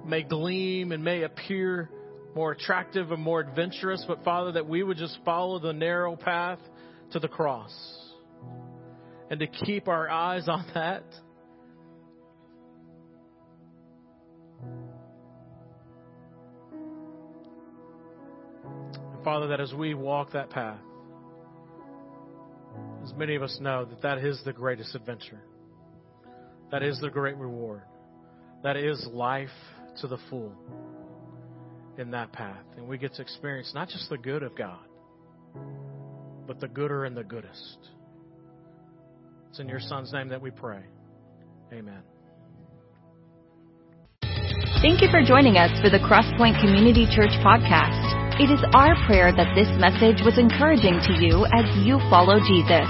may 0.05 0.23
gleam 0.23 0.91
and 0.91 1.01
may 1.01 1.23
appear 1.23 1.89
more 2.35 2.51
attractive 2.51 3.13
and 3.13 3.23
more 3.23 3.39
adventurous, 3.39 4.03
but 4.05 4.21
Father, 4.25 4.51
that 4.51 4.67
we 4.67 4.83
would 4.83 4.97
just 4.97 5.17
follow 5.23 5.59
the 5.59 5.71
narrow 5.71 6.17
path 6.17 6.59
to 7.13 7.19
the 7.19 7.29
cross. 7.29 7.98
And 9.29 9.39
to 9.39 9.47
keep 9.47 9.87
our 9.87 10.09
eyes 10.09 10.47
on 10.47 10.65
that. 10.73 11.03
Father, 19.23 19.47
that 19.47 19.59
as 19.59 19.73
we 19.73 19.93
walk 19.93 20.31
that 20.31 20.49
path, 20.49 20.79
as 23.03 23.13
many 23.13 23.35
of 23.35 23.43
us 23.43 23.57
know, 23.61 23.85
that 23.85 24.01
that 24.01 24.17
is 24.19 24.41
the 24.45 24.53
greatest 24.53 24.95
adventure. 24.95 25.41
That 26.71 26.83
is 26.83 26.99
the 26.99 27.09
great 27.09 27.37
reward. 27.37 27.81
That 28.63 28.77
is 28.77 29.05
life 29.11 29.49
to 30.01 30.07
the 30.07 30.17
full 30.29 30.53
in 31.97 32.11
that 32.11 32.31
path. 32.31 32.63
And 32.77 32.87
we 32.87 32.97
get 32.97 33.13
to 33.15 33.21
experience 33.21 33.71
not 33.73 33.89
just 33.89 34.09
the 34.09 34.17
good 34.17 34.43
of 34.43 34.55
God, 34.55 34.79
but 36.47 36.59
the 36.59 36.67
gooder 36.67 37.05
and 37.05 37.15
the 37.15 37.23
goodest. 37.23 37.89
It's 39.49 39.59
in 39.59 39.67
your 39.67 39.79
Son's 39.79 40.13
name 40.13 40.29
that 40.29 40.41
we 40.41 40.51
pray. 40.51 40.83
Amen. 41.73 42.03
Thank 44.81 45.01
you 45.01 45.09
for 45.11 45.21
joining 45.25 45.57
us 45.57 45.71
for 45.81 45.89
the 45.89 45.99
Crosspoint 45.99 46.61
Community 46.61 47.05
Church 47.11 47.35
podcast. 47.43 47.99
It 48.39 48.47
is 48.47 48.63
our 48.71 48.95
prayer 49.05 49.35
that 49.35 49.51
this 49.51 49.67
message 49.75 50.23
was 50.23 50.39
encouraging 50.39 51.03
to 51.03 51.19
you 51.19 51.43
as 51.51 51.67
you 51.83 51.99
follow 52.07 52.39
Jesus. 52.39 52.87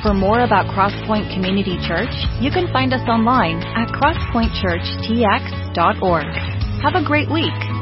For 0.00 0.14
more 0.14 0.40
about 0.40 0.72
Crosspoint 0.72 1.28
Community 1.34 1.76
Church, 1.84 2.08
you 2.40 2.50
can 2.50 2.72
find 2.72 2.94
us 2.94 3.04
online 3.04 3.60
at 3.76 3.92
crosspointchurchtx.org. 3.92 6.32
Have 6.80 6.94
a 6.94 7.04
great 7.04 7.28
week. 7.28 7.75